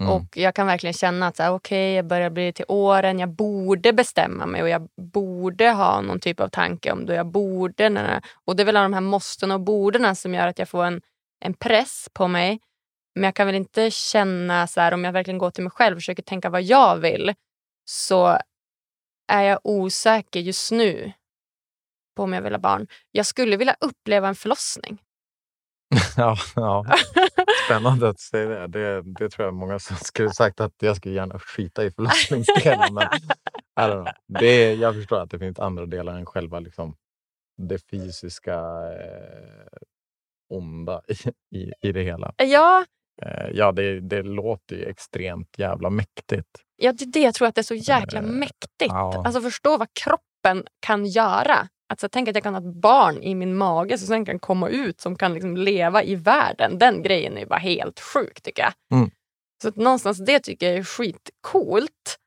[0.00, 0.12] Mm.
[0.12, 3.18] Och jag kan verkligen känna att okej, okay, jag börjar bli till åren.
[3.18, 7.14] Jag borde bestämma mig och jag borde ha någon typ av tanke om det.
[7.14, 10.68] Jag borde, och det är väl de här måsten och bordena som gör att jag
[10.68, 11.02] får en,
[11.40, 12.60] en press på mig.
[13.14, 15.96] Men jag kan väl inte känna så här, om jag verkligen går till mig själv
[15.96, 17.34] och försöker tänka vad jag vill,
[17.84, 18.38] så
[19.32, 21.12] är jag osäker just nu
[22.16, 22.86] på om jag vill ha barn.
[23.10, 25.02] Jag skulle vilja uppleva en förlossning.
[26.16, 26.86] ja, ja,
[27.66, 28.66] spännande att säga det.
[28.66, 29.02] det.
[29.02, 32.94] Det tror jag många som skulle sagt att jag skulle gärna skita i förlossningsdelen.
[32.94, 33.04] Men
[33.80, 34.06] I don't know.
[34.40, 36.96] Det jag förstår att det finns andra delar än själva liksom,
[37.58, 39.78] det fysiska eh,
[40.54, 42.34] onda i, i, i det hela.
[42.36, 42.84] Ja,
[43.22, 46.48] Eh, ja, det, det låter ju extremt jävla mäktigt.
[46.76, 48.60] ja, det är det jag tror att det är så jäkla Eh, mäktigt.
[48.78, 49.22] ja.
[49.26, 51.68] Alltså förstå vad kroppen kan göra.
[51.88, 54.68] Alltså, tänk att jag kan ha ett barn i min mage som sen kan komma
[54.68, 56.78] ut som kan liksom leva i världen.
[56.78, 58.72] Den grejen är bara helt sjuk tycker jag.
[58.98, 59.10] Mm.
[59.62, 62.18] Så att någonstans det tycker jag är skitcoolt.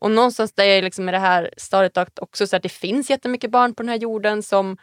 [0.00, 3.50] Och någonstans där jag liksom i det här stadiet också så att det finns jättemycket
[3.50, 4.76] barn på den här jorden som,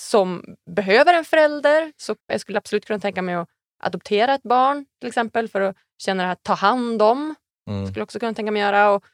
[0.00, 1.92] som behöver en förälder.
[1.96, 3.48] Så jag skulle absolut kunna tänka mig att
[3.82, 7.34] adoptera ett barn till exempel för att känna det här ta hand om.
[7.70, 7.86] Mm.
[7.86, 8.90] skulle också kunna tänka mig göra.
[8.90, 9.04] Och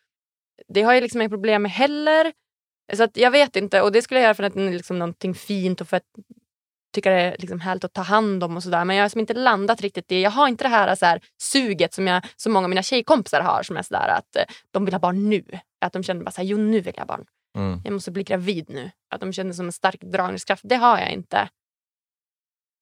[0.69, 2.33] det har jag liksom inga problem med heller.
[2.93, 3.83] Så att jag vet inte.
[3.83, 6.07] Och det skulle jag göra för att det är liksom någonting fint och för att
[6.95, 8.85] tycka det är liksom härligt att ta hand om och sådär.
[8.85, 11.21] Men jag har liksom inte landat riktigt i, jag har inte det här, så här
[11.43, 14.85] suget som, jag, som många av mina tjejkompisar har som är sådär att eh, de
[14.85, 15.45] vill ha barn nu.
[15.81, 17.27] Att de känner bara såhär, jo nu vill jag ha barn.
[17.57, 17.81] Mm.
[17.85, 18.91] Jag måste bli gravid nu.
[19.11, 20.63] Att de känner som en stark dragningskraft.
[20.67, 21.49] Det har jag inte.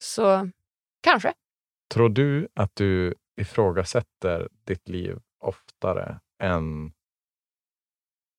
[0.04, 0.50] Så
[1.02, 1.32] kanske.
[1.94, 6.92] Tror du att du ifrågasätter ditt liv oftare än...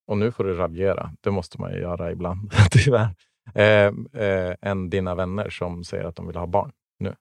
[0.07, 3.15] Och nu får du raljera, det måste man ju göra ibland, tyvärr.
[3.55, 7.15] Eh, eh, än dina vänner som säger att de vill ha barn nu.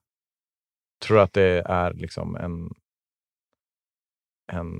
[1.05, 2.69] Tror du att det är liksom en,
[4.51, 4.73] en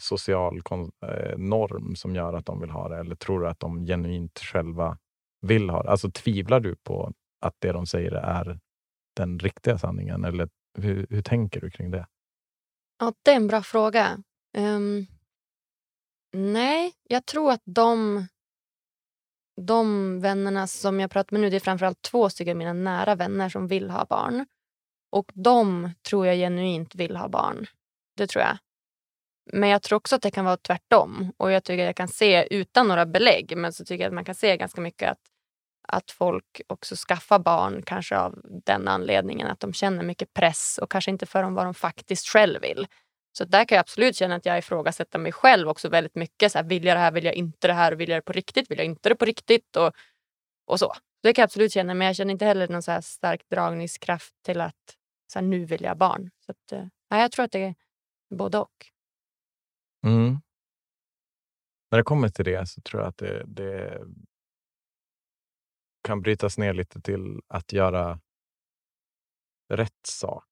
[0.00, 2.96] social kon- eh, norm som gör att de vill ha det?
[2.98, 4.98] Eller tror du att de genuint själva
[5.40, 5.90] vill ha det?
[5.90, 8.58] Alltså tvivlar du på att det de säger är
[9.16, 10.24] den riktiga sanningen?
[10.24, 10.48] Eller
[10.78, 12.06] hur, hur tänker du kring det?
[12.98, 14.18] Ja, det är en bra fråga.
[14.58, 15.06] Um,
[16.32, 18.26] nej, jag tror att de,
[19.60, 23.14] de vännerna som jag pratar med nu, det är framförallt två stycken av mina nära
[23.14, 24.46] vänner som vill ha barn.
[25.10, 27.66] Och de tror jag genuint vill ha barn.
[28.16, 28.58] Det tror jag.
[29.52, 31.32] Men jag tror också att det kan vara tvärtom.
[31.36, 34.14] Och jag tycker att jag kan se, utan några belägg, men så tycker jag att
[34.14, 35.20] man kan se ganska mycket att,
[35.88, 40.90] att folk också skaffar barn kanske av den anledningen att de känner mycket press och
[40.90, 42.86] kanske inte för dem vad de faktiskt själv vill.
[43.32, 46.52] Så där kan jag absolut känna att jag ifrågasätter mig själv också väldigt mycket.
[46.52, 47.12] Så här, vill jag det här?
[47.12, 47.92] Vill jag inte det här?
[47.92, 48.70] Vill jag det på riktigt?
[48.70, 49.76] Vill jag inte det på riktigt?
[49.76, 49.92] Och,
[50.66, 50.92] och så.
[51.22, 54.34] Det kan jag absolut känna, men jag känner inte heller någon så här stark dragningskraft
[54.42, 54.96] till att
[55.32, 56.30] så här, nu vill jag ha barn.
[56.46, 57.74] Så att, eh, ja, jag tror att det är
[58.34, 58.86] både och.
[60.06, 60.40] Mm.
[61.90, 64.02] När det kommer till det så tror jag att det, det
[66.02, 68.20] kan brytas ner lite till att göra
[69.68, 70.51] rätt sak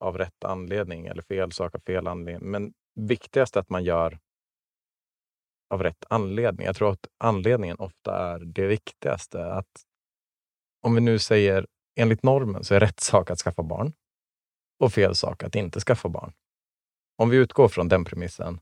[0.00, 2.50] av rätt anledning eller fel sak av fel anledning.
[2.50, 4.18] Men viktigast är att man gör
[5.70, 6.66] av rätt anledning.
[6.66, 9.52] Jag tror att anledningen ofta är det viktigaste.
[9.52, 9.84] Att
[10.82, 11.66] om vi nu säger
[12.00, 13.92] enligt normen så är rätt sak att skaffa barn
[14.80, 16.32] och fel sak att inte skaffa barn.
[17.16, 18.60] Om vi utgår från den premissen.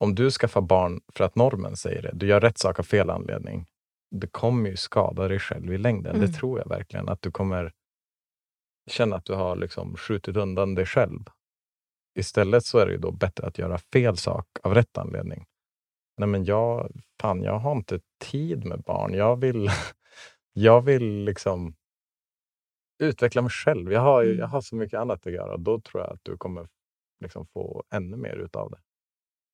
[0.00, 3.10] Om du skaffar barn för att normen säger det, du gör rätt sak av fel
[3.10, 3.66] anledning.
[4.10, 6.16] Det kommer ju skada dig själv i längden.
[6.16, 6.26] Mm.
[6.26, 7.08] Det tror jag verkligen.
[7.08, 7.72] Att du kommer
[8.90, 11.20] känna att du har liksom skjutit undan dig själv.
[12.18, 15.46] Istället så är det ju då bättre att göra fel sak av rätt anledning.
[16.18, 19.14] Nej men jag, fan, jag har inte tid med barn.
[19.14, 19.70] Jag vill,
[20.52, 21.74] jag vill liksom
[23.02, 23.92] utveckla mig själv.
[23.92, 24.40] Jag har, ju- Mm.
[24.40, 25.56] jag har så mycket annat att göra.
[25.56, 26.68] Då tror jag att du kommer
[27.20, 28.78] liksom få ännu mer utav det.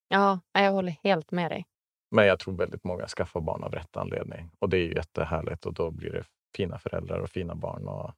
[0.08, 1.64] Ja, jag håller helt med dig.
[2.10, 4.50] Men jag tror väldigt många skaffar barn av rätt anledning.
[4.58, 6.24] Och det är ju jättehärligt och då blir det
[6.56, 8.12] fina föräldrar och fina barn och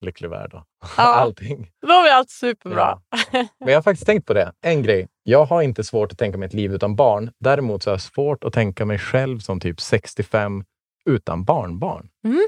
[0.00, 0.64] lycklig värld och
[0.96, 1.02] Ja.
[1.02, 1.70] allting.
[1.86, 3.00] Då är allt superbra.
[3.32, 4.52] Men jag har faktiskt tänkt på det.
[4.62, 5.08] En grej.
[5.22, 7.30] Jag har inte svårt att tänka mig ett liv utan barn.
[7.40, 10.64] Däremot så har jag svårt att tänka mig själv som typ 65
[11.06, 12.08] utan barnbarn.
[12.24, 12.46] Mm.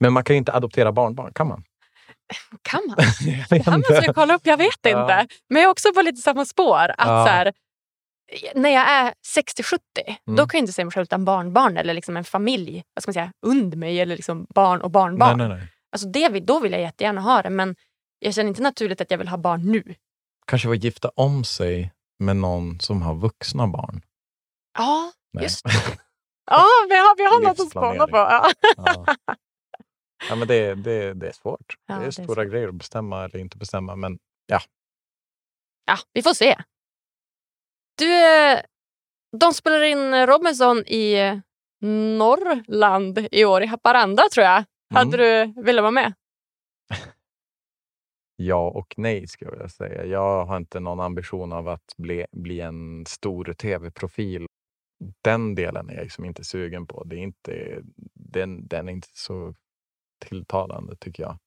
[0.00, 1.62] Men man kan ju inte adoptera barnbarn, kan man?
[2.62, 2.96] Kan man?
[2.96, 3.32] Det
[3.66, 4.06] här måste inte.
[4.06, 5.02] jag kolla upp, jag vet Ja.
[5.02, 5.34] inte.
[5.48, 6.78] Men jag är också på lite samma spår.
[6.98, 7.24] Att Ja.
[7.26, 7.52] så här,
[8.54, 9.78] när jag är 60-70,
[10.26, 10.36] Mm.
[10.36, 13.08] då kan jag inte se mig själv utan barnbarn eller liksom en familj vad ska
[13.08, 15.38] man säga, under mig eller liksom barn och barnbarn.
[15.38, 15.68] Nej, nej, nej.
[15.92, 17.76] Alltså det vill, då vill jag jättegärna ha det men
[18.18, 19.94] jag känner inte naturligt att jag vill ha barn nu.
[20.46, 24.02] Kanske få gifta om sig med någon som har vuxna barn.
[24.78, 25.44] Ja, Nej.
[25.44, 25.62] just
[26.50, 28.16] Ja, vi har, vi har något att spana på.
[28.16, 28.50] Ja.
[28.76, 29.06] Ja.
[30.28, 31.74] Ja, men det, det, det är svårt.
[31.86, 32.52] Ja, det det är är stora svårt.
[32.52, 33.96] grejer att bestämma eller inte bestämma.
[33.96, 36.56] Men ja, vi får se.
[37.98, 38.60] Du, eh,
[39.40, 41.38] de spelar in Robinson i eh,
[42.18, 44.64] Norrland i år, i Haparanda tror jag.
[44.94, 46.14] Hade du velat vara med?
[48.36, 50.04] ja och nej ska jag säga.
[50.04, 54.46] Jag har inte någon ambition av att bli, bli en stor tv-profil.
[55.24, 57.04] Den delen är jag liksom inte sugen på.
[57.04, 57.82] Det är inte,
[58.14, 59.54] den, den är inte så
[60.26, 61.38] tilltalande tycker jag.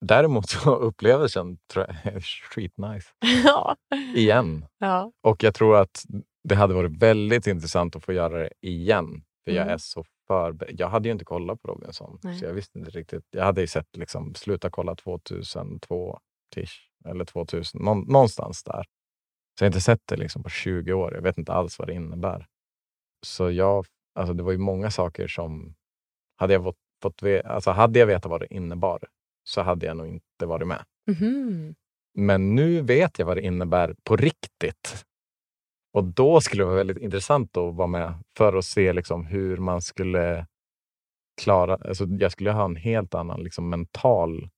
[0.00, 3.08] Däremot så upplevelsen tror jag är skitnice.
[3.44, 3.76] ja.
[4.14, 4.66] Igen.
[4.78, 5.12] ja.
[5.22, 6.04] Och jag tror att
[6.44, 9.22] det hade varit väldigt intressant att få göra det igen.
[9.44, 9.74] För jag Mm.
[9.74, 10.80] är så förberedd.
[10.80, 12.18] Jag hade ju inte kollat på Robinson.
[12.22, 12.38] Nej.
[12.38, 13.24] Så jag visste inte riktigt.
[13.30, 16.20] Jag hade ju sett liksom, sluta kolla 2002
[16.54, 17.84] tish, eller 2000.
[17.84, 18.84] Någon, någonstans där.
[19.58, 21.14] Så jag har inte sett det liksom på 20 år.
[21.14, 22.46] Jag vet inte alls vad det innebär.
[23.26, 25.74] Så jag, alltså det var ju många saker som...
[26.36, 29.04] Hade jag, fått, fått, alltså hade jag vetat vad det innebar
[29.44, 30.84] så hade jag nog inte varit med.
[31.06, 31.74] Mhm.
[32.14, 35.04] Men nu vet jag vad det innebär på riktigt.
[35.98, 39.56] Och då skulle det vara väldigt intressant att vara med för att se liksom hur
[39.56, 40.46] man skulle
[41.42, 41.74] klara...
[41.74, 44.48] Alltså jag skulle ha en helt annan liksom mental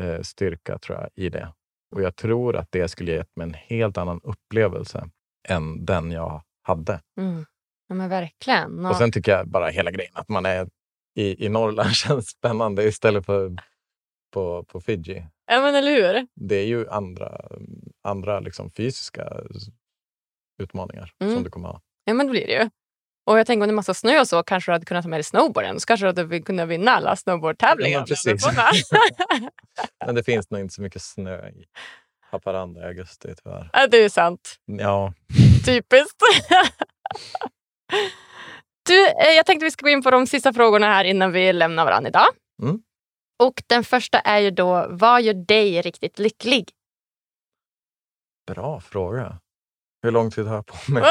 [0.00, 1.52] eh, styrka tror jag, i det.
[1.94, 5.08] Och jag tror att det skulle gett mig en helt annan upplevelse
[5.48, 7.00] än den jag hade.
[7.20, 7.44] Mm.
[7.88, 8.86] Ja, men verkligen.
[8.86, 10.68] Och sen tycker jag bara hela grejen att man är
[11.14, 13.56] i, i Norrland känns spännande istället för
[14.32, 15.26] på, på Fiji.
[15.46, 16.26] ja, men eller hur?
[16.34, 17.40] Det är ju andra,
[18.02, 19.32] andra liksom fysiska
[20.62, 21.34] utmaningar Mm.
[21.34, 21.80] som du kommer ha.
[22.04, 22.70] Ja, men det blir det ju.
[23.26, 25.08] Och jag tänker om det är massa snö och så kanske du hade kunnat ta
[25.08, 25.80] med dig snowboarden.
[25.80, 27.98] Så kanske du hade kunnat vinna alla snowboardtävlingar.
[27.98, 28.46] Ja, men precis.
[30.06, 31.64] Men det finns nog inte så mycket snö i
[32.30, 33.70] Haparanda i augusti tyvärr.
[33.72, 34.56] ja, det är sant.
[34.64, 35.12] Ja,
[35.66, 36.16] Typiskt.
[38.88, 41.52] du, eh, jag tänkte vi ska gå in på de sista frågorna här innan vi
[41.52, 42.26] lämnar varandra idag.
[42.62, 42.82] Mm.
[43.42, 46.70] Och den första är ju då, vad gör dig riktigt lycklig?
[48.46, 49.38] bra fråga.
[50.02, 51.02] Hur lång tid har jag på mig?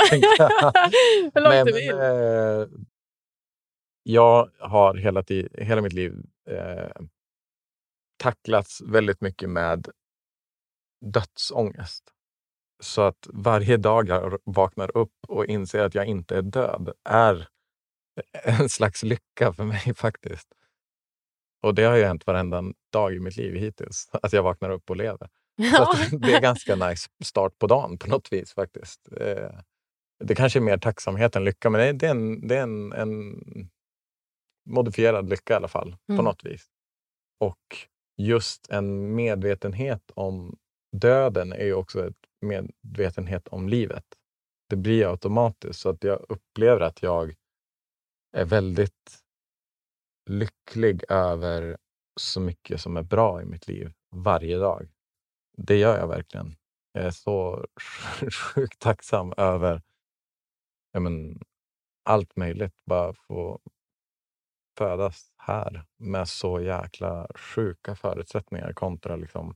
[1.33, 1.89] Hur du men, vill.
[1.91, 2.67] eh,
[4.03, 6.13] jag har hela, tid, hela mitt liv
[6.49, 6.91] eh,
[8.17, 9.87] tacklats väldigt mycket med
[11.05, 12.03] dödsångest.
[12.83, 17.47] Så att varje dag jag vaknar upp och inser att jag inte är död är
[18.43, 20.47] en slags lycka för mig faktiskt.
[21.63, 22.63] Och det har ju hänt varenda
[22.93, 25.29] dag i mitt liv hittills, att jag vaknar upp och lever.
[25.73, 25.93] Ja.
[26.11, 29.01] det är ganska nice start på dagen på något vis faktiskt.
[29.17, 29.51] Eh,
[30.23, 33.35] Det kanske är mer tacksamhet än lycka, men det är- en, det är en, en
[34.69, 36.25] modifierad lycka i alla fall på Mm.
[36.25, 36.67] något vis.
[37.39, 37.77] Och
[38.17, 40.57] just en medvetenhet om
[40.97, 44.05] döden är ju också ett medvetenhet om livet.
[44.69, 47.35] Det blir automatiskt så att jag upplever att jag
[48.37, 49.19] är väldigt
[50.29, 51.77] lycklig över
[52.19, 54.87] så mycket som är bra i mitt liv varje dag.
[55.57, 56.55] Det gör jag verkligen.
[56.91, 57.65] Jag är så
[58.31, 59.81] sjukt tacksam över
[60.91, 61.39] ja, men,
[62.03, 62.85] allt möjligt.
[62.85, 63.59] Bara få
[64.77, 69.55] födas här med så jäkla sjuka förutsättningar kontra liksom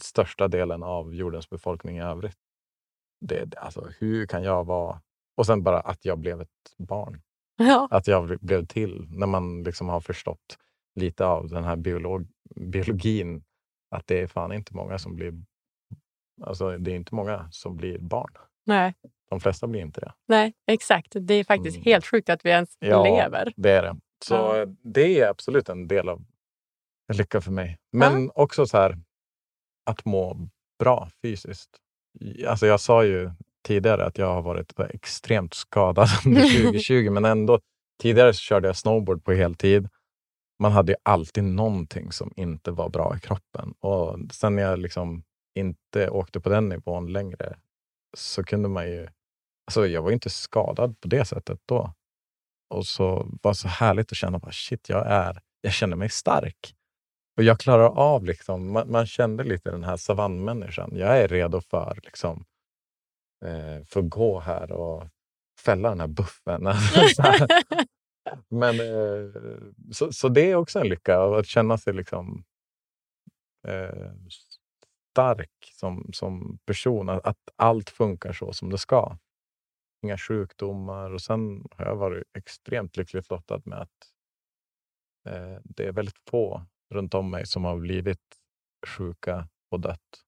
[0.00, 2.38] största delen av jordens befolkning i övrigt.
[3.20, 5.00] Det, alltså, hur kan jag vara...
[5.36, 7.22] Och sen bara att jag blev ett barn.
[7.56, 7.88] Ja.
[7.90, 10.58] Att jag bl- blev till när man liksom har förstått
[10.94, 13.44] lite av den här biolog, biologin.
[13.90, 15.34] Att det är fan inte många som blir...
[16.42, 18.30] Alltså det är inte många som blir barn.
[18.66, 18.94] Nej,
[19.30, 20.12] De flesta blir inte det.
[20.28, 21.12] nej, exakt.
[21.20, 21.84] Det är faktiskt Mm.
[21.84, 23.04] helt sjukt att vi ens Ja.
[23.04, 23.52] lever.
[23.56, 23.96] Det är det.
[24.24, 24.66] Så Ja.
[24.82, 26.24] det är absolut en del av
[27.12, 27.78] lycka för mig.
[27.92, 28.98] Men också så här
[29.90, 31.70] att må bra fysiskt.
[32.46, 33.30] Alltså jag sa ju
[33.64, 36.40] tidigare att jag har varit extremt skadad under
[36.72, 37.60] 2020 men ändå
[38.02, 39.88] tidigare körde jag snowboard på heltid.
[40.58, 44.78] Man hade ju alltid någonting som inte var bra i kroppen och sen när jag
[44.78, 45.22] liksom
[45.54, 47.56] inte åkte på den nivån längre
[48.16, 49.08] så kunde man ju...
[49.66, 51.92] Alltså jag var inte skadad på det sättet då.
[52.74, 56.08] Och så var det så härligt att känna bara shit, jag är, jag känner mig
[56.08, 56.74] stark.
[57.36, 60.90] Och jag klarar av, liksom, man, man kände lite den här savannmänniskan.
[60.94, 62.44] Jag är redo för, liksom,
[63.44, 65.08] eh, för att gå här och
[65.60, 66.64] fälla den här buffen.
[67.16, 67.46] Så här.
[68.48, 69.32] Men, eh,
[69.92, 72.44] så, så det är också en lycka, att känna sig liksom,
[73.68, 74.12] eh,
[75.16, 77.08] stark som, som person.
[77.08, 79.18] Att, att allt funkar så som det ska.
[80.02, 81.10] Inga sjukdomar.
[81.10, 84.12] Och sen har jag varit extremt lyckligt lottad med att
[85.28, 88.36] eh, det är väldigt få runt om mig som har blivit
[88.86, 90.24] sjuka och dött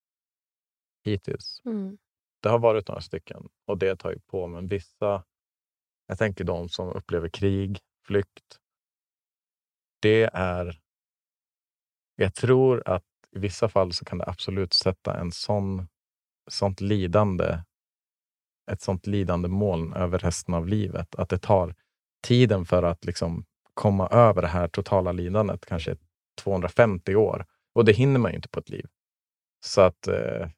[1.04, 1.62] hittills.
[1.64, 1.98] Mm.
[2.42, 4.46] Det har varit några stycken och det tar ju på.
[4.46, 5.24] Men vissa,
[6.06, 8.58] jag tänker de som upplever krig, flykt.
[10.00, 10.80] Det är...
[12.16, 13.04] Jag tror att
[13.36, 15.88] i vissa fall så kan det absolut sätta en sån,
[16.50, 17.58] sånt lidande
[18.68, 21.14] ett sånt lidande moln över resten av livet.
[21.14, 21.74] Att det tar
[22.22, 23.44] tiden för att liksom
[23.74, 25.96] komma över det här totala lidandet, kanske
[26.42, 27.46] 250 år.
[27.74, 28.86] Och det hinner man ju inte på ett liv.
[29.64, 30.48] Så att eh,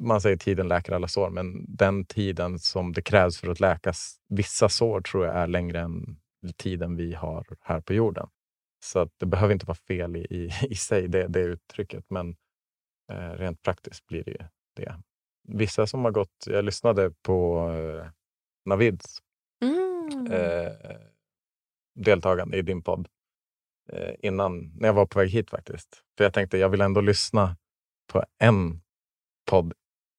[0.00, 3.92] man säger tiden läker alla sår, men den tiden som det krävs för att läka
[4.28, 6.16] vissa sår tror jag är längre än
[6.56, 8.28] tiden vi har här på jorden.
[8.84, 12.36] Så att det behöver inte vara fel i, i, i sig, det, det uttrycket, men
[13.12, 14.38] eh, rent praktiskt blir det ju
[14.76, 15.02] det.
[15.48, 16.46] vissa som har gått...
[16.46, 18.10] Jag lyssnade på eh,
[18.64, 19.22] Navids
[19.62, 20.32] Mm.
[20.32, 20.72] eh,
[21.94, 23.08] deltagande i din podd
[23.92, 26.02] eh, innan, när jag var på väg hit faktiskt.
[26.16, 27.56] För jag tänkte jag vill ändå lyssna
[28.12, 28.81] på en
[29.52, 29.72] podd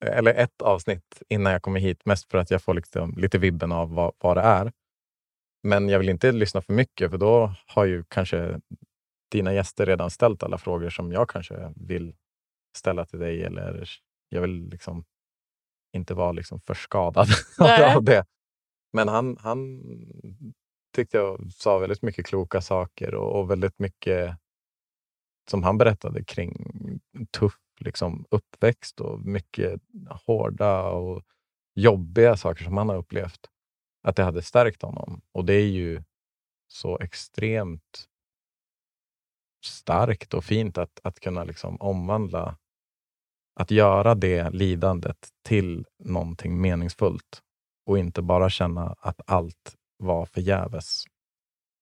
[0.05, 2.05] eller ett avsnitt innan jag kommer hit.
[2.05, 4.71] Mest för att jag får liksom lite vibben av vad, vad det är.
[5.63, 8.61] Men jag vill inte lyssna för mycket för då har ju kanske
[9.31, 12.15] dina gäster redan ställt alla frågor som jag kanske vill
[12.77, 13.43] ställa till dig.
[13.43, 13.89] Eller
[14.29, 15.05] jag vill liksom
[15.93, 17.27] inte vara liksom för skadad
[17.95, 18.25] av det.
[18.93, 19.81] Men han, han
[20.95, 24.38] tyckte jag sa väldigt mycket kloka saker och, och väldigt mycket
[25.49, 26.53] som han berättade kring
[27.31, 29.82] tuff liksom, uppväxt och mycket
[30.26, 31.24] hårda och
[31.76, 33.49] jobbiga saker som han har upplevt.
[34.03, 35.21] Att det hade stärkt honom.
[35.32, 36.03] Och det är ju
[36.67, 38.05] så extremt
[39.65, 42.57] starkt och fint att, att kunna liksom omvandla,
[43.59, 47.41] att göra det lidandet till någonting meningsfullt
[47.86, 51.03] och inte bara känna att allt var förgäves.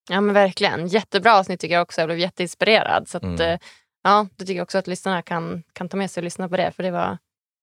[0.09, 0.87] Ja men verkligen.
[0.87, 2.01] Jättebra avsnitt tycker jag också.
[2.01, 3.07] Jag blev jätteinspirerad.
[3.07, 3.59] Så att, Mm.
[4.03, 6.57] Ja, det tycker jag också att lyssnarna kan, kan ta med sig och lyssna på
[6.57, 6.71] det.
[6.71, 7.17] För det var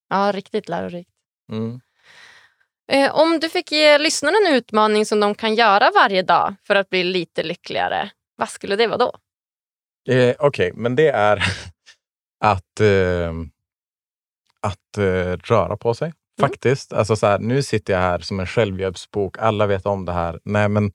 [0.08, 1.10] ja, riktigt lärorikt.
[1.52, 1.80] Mm.
[2.92, 6.74] Eh, om du fick ge lyssnarna en utmaning som de kan göra varje dag för
[6.74, 9.14] att bli lite lyckligare, vad skulle det vara då?
[10.14, 11.36] Eh, Okej, men det är
[12.44, 13.32] att, eh,
[14.60, 16.06] att eh, röra på sig.
[16.06, 16.50] Mm.
[16.50, 16.92] Faktiskt.
[16.92, 19.38] Alltså så här, nu sitter jag här som en självhjälpsbok.
[19.38, 20.40] Alla vet om det här.
[20.44, 20.92] Nej, men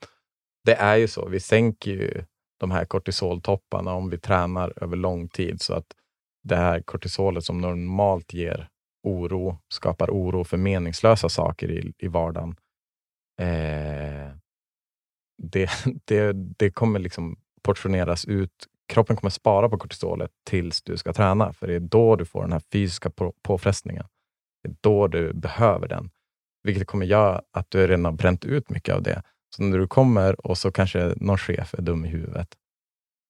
[0.65, 1.25] det är ju så.
[1.25, 2.23] Vi sänker ju
[2.63, 5.61] de här kortisoltopparna om vi tränar över lång tid.
[5.61, 5.85] Så att
[6.43, 8.67] det här kortisolet som normalt ger
[9.03, 12.55] oro, skapar oro för meningslösa saker i, i vardagen.
[13.39, 14.31] Eh,
[15.37, 15.69] det,
[16.05, 18.67] det, det kommer liksom portioneras ut.
[18.87, 21.53] Kroppen kommer spara på kortisolet tills du ska träna.
[21.53, 24.05] För det är då du får den här fysiska på, påfrestningen.
[24.63, 26.09] Det är då du behöver den.
[26.63, 29.23] Vilket kommer göra att du redan har bränt ut mycket av det.
[29.55, 32.47] Så när du kommer och så kanske någon chef är dum i huvudet.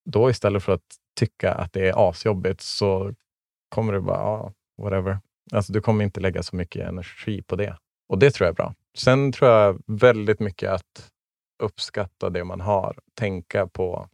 [0.06, 3.14] Då istället för att tycka att det är asjobbigt så
[3.70, 5.20] kommer du bara, ja, whatever.
[5.52, 7.78] Alltså, du kommer inte lägga så mycket energi på det.
[8.10, 8.74] Och det tror jag är bra.
[8.98, 11.12] Sen tror jag väldigt mycket att
[11.64, 12.98] uppskatta det man har.
[13.14, 14.10] Tänka på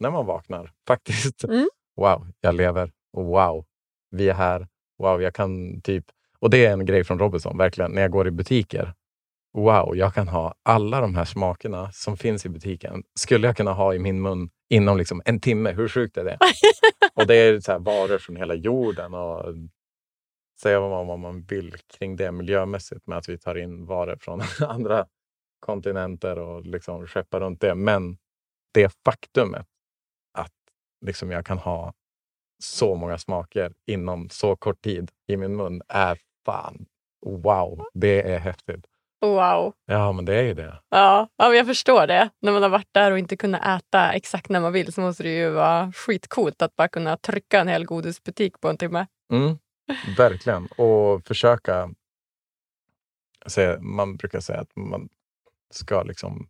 [0.00, 0.72] när man vaknar.
[0.88, 1.44] Faktiskt.
[1.44, 1.68] Mm.
[1.96, 2.92] Wow, jag lever.
[3.12, 3.64] Och wow,
[4.10, 4.68] vi är här.
[4.98, 6.04] Wow, jag kan typ...
[6.38, 7.92] Och det är en grej från Robinson, verkligen.
[7.92, 8.94] När jag går i butiker.
[9.54, 13.02] Wow, jag kan ha alla de här smakerna som finns i butiken.
[13.14, 15.72] Skulle jag kunna ha i min mun inom liksom en timme.
[15.72, 16.38] Hur sjukt är det?
[17.14, 19.14] och det är så varor från hela jorden.
[19.14, 19.54] och
[20.60, 24.16] Säga vad man, vad man vill kring det miljömässigt med att vi tar in varor
[24.20, 25.06] från andra
[25.60, 27.74] kontinenter och liksom skeppar runt det.
[27.74, 28.18] Men
[28.74, 29.66] det faktumet
[30.38, 30.52] att
[31.06, 31.94] liksom jag kan ha
[32.62, 36.86] så många smaker inom så kort tid i min mun är fan
[37.26, 37.86] wow.
[37.94, 38.86] Det är häftigt.
[39.22, 39.72] Wow.
[39.86, 40.80] Ja, men det är ju det.
[40.88, 42.30] Ja, ja jag förstår det.
[42.40, 45.22] När man har varit där och inte kunnat äta exakt när man vill så måste
[45.22, 49.06] det ju vara skitcoolt att bara kunna trycka en hel godisbutik på en timme.
[49.32, 49.58] Mm,
[50.16, 50.66] verkligen.
[50.66, 51.90] Och försöka...
[53.46, 55.08] Säga, man brukar säga att man
[55.70, 56.48] ska liksom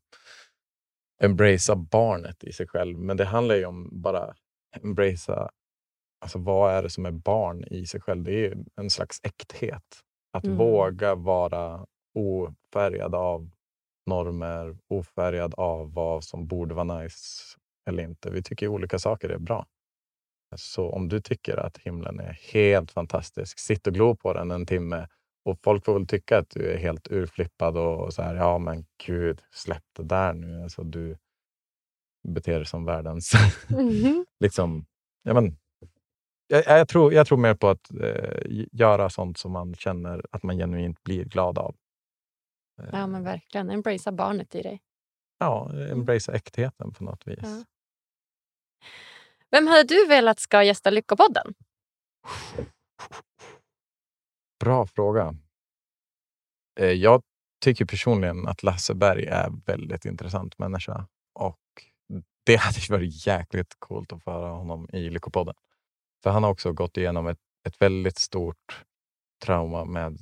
[1.23, 2.99] embracea barnet i sig själv.
[2.99, 4.35] Men det handlar ju om bara
[4.83, 5.49] embracea...
[6.21, 8.23] Alltså vad är det som är barn i sig själv?
[8.25, 9.83] Det är ju en slags äkthet.
[10.33, 10.57] Att Mm.
[10.57, 13.51] våga vara ofärgad av
[14.07, 17.59] normer, ofärgad av vad som borde vara nice
[17.89, 18.31] eller inte.
[18.31, 19.67] Vi tycker olika saker är bra.
[20.57, 24.67] Så om du tycker att himlen är helt fantastisk, sitt och glo på den en
[24.67, 25.09] timme.
[25.45, 28.87] Och folk får väl tycka att du är helt urflippad och så här, ja men
[29.07, 30.63] gud, släpp det där nu.
[30.63, 31.17] Alltså, du
[32.29, 33.33] beter dig som världens...
[34.41, 34.87] liksom,
[35.23, 35.57] ja, men,
[36.47, 40.43] jag, jag, tror, jag tror mer på att eh, göra sånt som man känner att
[40.43, 41.75] man genuint blir glad av.
[42.79, 43.71] Eh, Ja men verkligen.
[43.71, 44.83] Embracea barnet i dig.
[45.39, 47.39] ja, embracea äktheten på något vis.
[47.43, 47.65] Ja.
[49.51, 51.55] Vem hade du velat ska gästa Lyckopodden?
[54.61, 55.35] Bra fråga.
[56.81, 57.23] Eh, Jag
[57.65, 61.07] tycker personligen att Lasse Berg är väldigt intressant människa.
[61.33, 61.59] Och
[62.47, 65.55] det hade varit jäkligt coolt att få höra honom i Lyckopodden.
[66.23, 68.85] För han har också gått igenom ett, ett väldigt stort
[69.45, 70.19] trauma med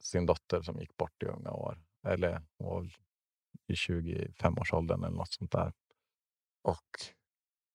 [0.00, 1.78] sin dotter som gick bort i unga år.
[2.06, 2.42] Eller
[3.66, 5.72] i 25-årsåldern eller något sånt där.
[6.62, 6.88] Och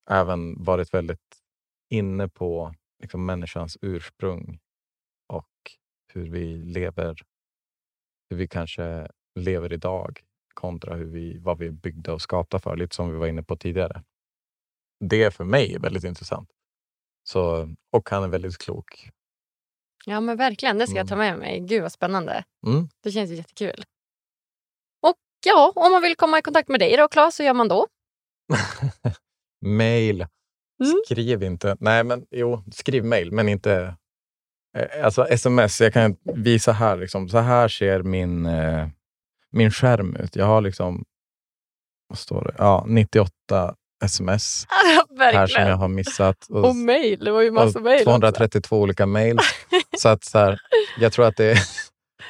[0.09, 1.41] även varit väldigt
[1.89, 4.59] inne på liksom, människans ursprung
[5.27, 5.51] och
[6.13, 7.21] hur vi lever,
[8.29, 9.07] hur vi kanske
[9.39, 10.21] lever idag
[10.53, 13.43] kontra hur vi, vad vi är byggda och skapta för, lite som vi var inne
[13.43, 14.03] på tidigare.
[14.99, 16.49] Det för mig är väldigt intressant.
[17.23, 19.09] Så, och han är väldigt klok.
[20.05, 21.27] Ja men verkligen, det ska jag ta Mm.
[21.27, 21.59] med mig.
[21.59, 22.43] Gud vad spännande.
[22.67, 22.89] Mm.
[23.03, 23.83] Det känns ju jättekul.
[25.45, 27.87] Ja, om man vill komma i kontakt med dig då Claes, hur gör man då?
[29.65, 30.25] Mail.
[30.83, 31.01] Mm.
[31.05, 31.77] Skriv inte.
[31.79, 33.95] Nej, men jo, skriv mail, men inte...
[34.77, 35.81] Eh, alltså sms.
[35.81, 36.97] Jag kan visa här.
[36.97, 38.87] Liksom, så här ser min, eh,
[39.51, 40.35] min skärm ut.
[40.35, 41.05] Jag har liksom...
[42.07, 42.55] Vad står det?
[42.57, 43.75] Ja, 98
[44.05, 44.65] sms
[45.19, 46.47] här som jag har missat.
[46.49, 47.95] Och, Och mejl, det var ju massa mejl.
[47.95, 48.05] också.
[48.05, 49.37] 232 olika mail.
[49.97, 50.59] så att så här,
[50.99, 51.59] jag tror att det är...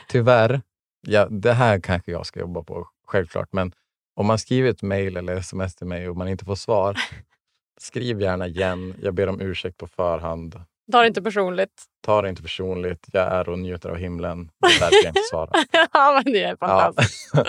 [0.07, 0.61] Tyvärr,
[1.07, 3.49] ja, det här kanske jag ska jobba på, självklart.
[3.53, 3.71] Men
[4.15, 6.97] om man skriver ett mail eller sms till mig och man inte får svar,
[7.81, 8.95] skriv gärna igen.
[9.01, 10.61] Jag ber om ursäkt på förhand.
[10.91, 11.83] Ta det inte personligt.
[12.05, 13.05] Ta det inte personligt.
[13.11, 14.51] Jag är och njuter av himlen.
[14.61, 15.51] Det är därför jag inte svarar.
[15.93, 16.67] ja, men det är Ja.
[16.67, 17.31] fantastiskt.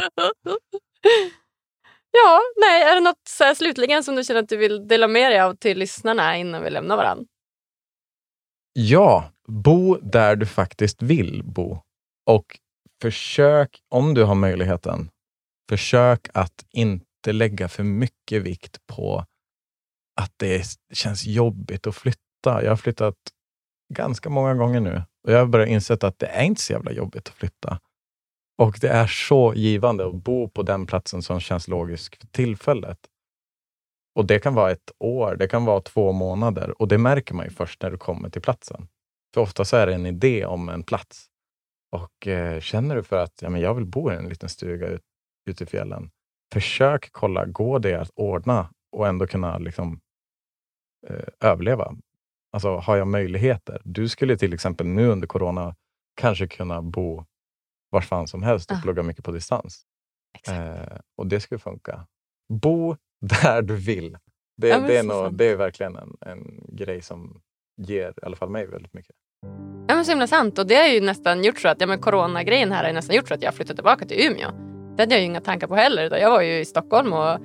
[2.10, 5.08] Ja, nej, är det något så här, slutligen som du känner att du vill dela
[5.08, 7.24] med dig av till lyssnarna innan vi lämnar varandra?
[8.72, 11.78] Ja, bo där du faktiskt vill bo.
[12.26, 12.58] Och
[13.02, 15.10] försök, om du har möjligheten,
[15.68, 19.24] försök att inte lägga för mycket vikt på
[20.20, 22.64] att det känns jobbigt att flytta.
[22.64, 23.16] Jag har flyttat
[23.94, 26.92] ganska många gånger nu och jag har börjat inse att det är inte så jävla
[26.92, 27.80] jobbigt att flytta.
[28.58, 32.98] Och det är så givande att bo på den platsen som känns logisk för tillfället.
[34.14, 37.46] Och det kan vara ett år, det kan vara två månader och det märker man
[37.46, 38.88] ju först när du kommer till platsen.
[39.34, 41.26] För ofta så är det en idé om en plats.
[41.92, 44.86] Och eh, känner du för att ja, men jag vill bo i en liten stuga
[44.86, 45.02] ut,
[45.46, 46.10] ute i fjällen,
[46.52, 50.00] försök kolla, går det att ordna och ändå kunna liksom,
[51.08, 51.16] eh,
[51.50, 51.94] överleva?
[52.52, 53.80] Alltså, har jag möjligheter?
[53.84, 55.74] Du skulle till exempel nu under corona
[56.20, 57.24] kanske kunna bo
[57.90, 58.80] var fan som helst och Ah.
[58.82, 59.82] plugga mycket på distans.
[60.48, 62.06] Eh, och det skulle funka.
[62.52, 64.18] Bo där du vill.
[64.56, 67.40] Det, Ja, det, är, nog, det är verkligen en, en grej som
[67.76, 69.16] ger i alla fall mig väldigt mycket.
[69.88, 70.58] Ja, men så himla sant.
[70.58, 73.28] Och det har ju nästan gjort så att ja, men coronagrejen här har nästan gjort
[73.28, 74.75] så att jag flyttade tillbaka till Umeå.
[74.96, 76.04] Det hade jag ju inga tankar på heller.
[76.04, 77.38] Utan jag var ju i Stockholm och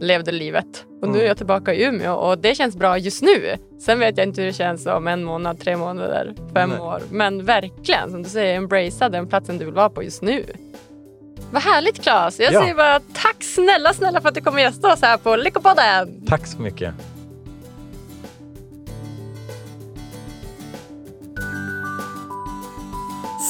[0.00, 0.84] levde livet.
[1.02, 1.26] Och nu är Mm.
[1.28, 3.56] jag tillbaka i Umeå och det känns bra just nu.
[3.80, 6.78] Sen vet jag inte hur det känns om en månad, tre månader, fem Nej.
[6.80, 7.02] år.
[7.10, 10.44] Men verkligen, som du säger, embracea den platsen du vill vara på just nu.
[11.52, 12.40] Vad härligt Claes!
[12.40, 12.60] Jag Ja.
[12.60, 16.26] säger bara tack snälla, snälla för att du kom och gästa oss här på Lyckopodden.
[16.26, 16.94] Tack så mycket.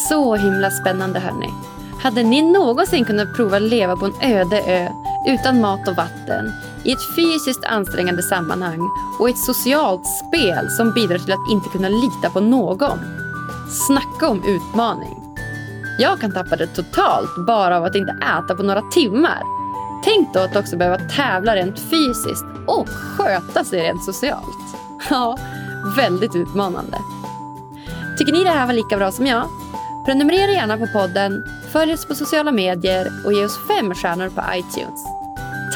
[0.08, 1.48] Så himla spännande hörni.
[2.02, 4.88] Hade ni någonsin kunnat prova att leva på en öde ö
[5.26, 6.52] utan mat och vatten
[6.84, 11.88] i ett fysiskt ansträngande sammanhang och ett socialt spel som bidrar till att inte kunna
[11.88, 12.98] lita på någon?
[13.86, 15.22] Snacka om utmaning.
[15.98, 19.42] Jag kan tappa det totalt bara av att inte äta på några timmar.
[20.04, 24.56] Tänk då att också behöva tävla rent fysiskt och sköta sig rent socialt.
[25.10, 25.38] Ja,
[25.96, 26.98] väldigt utmanande.
[28.18, 29.44] Tycker ni det här var lika bra som jag?
[30.06, 34.42] Prenumerera gärna på podden, följ oss på sociala medier och ge oss fem stjärnor på
[34.54, 35.04] iTunes.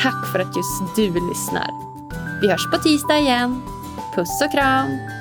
[0.03, 1.71] Tack för att just du lyssnar.
[2.41, 3.63] Vi hörs på tisdag igen.
[4.15, 5.14] Puss och kram!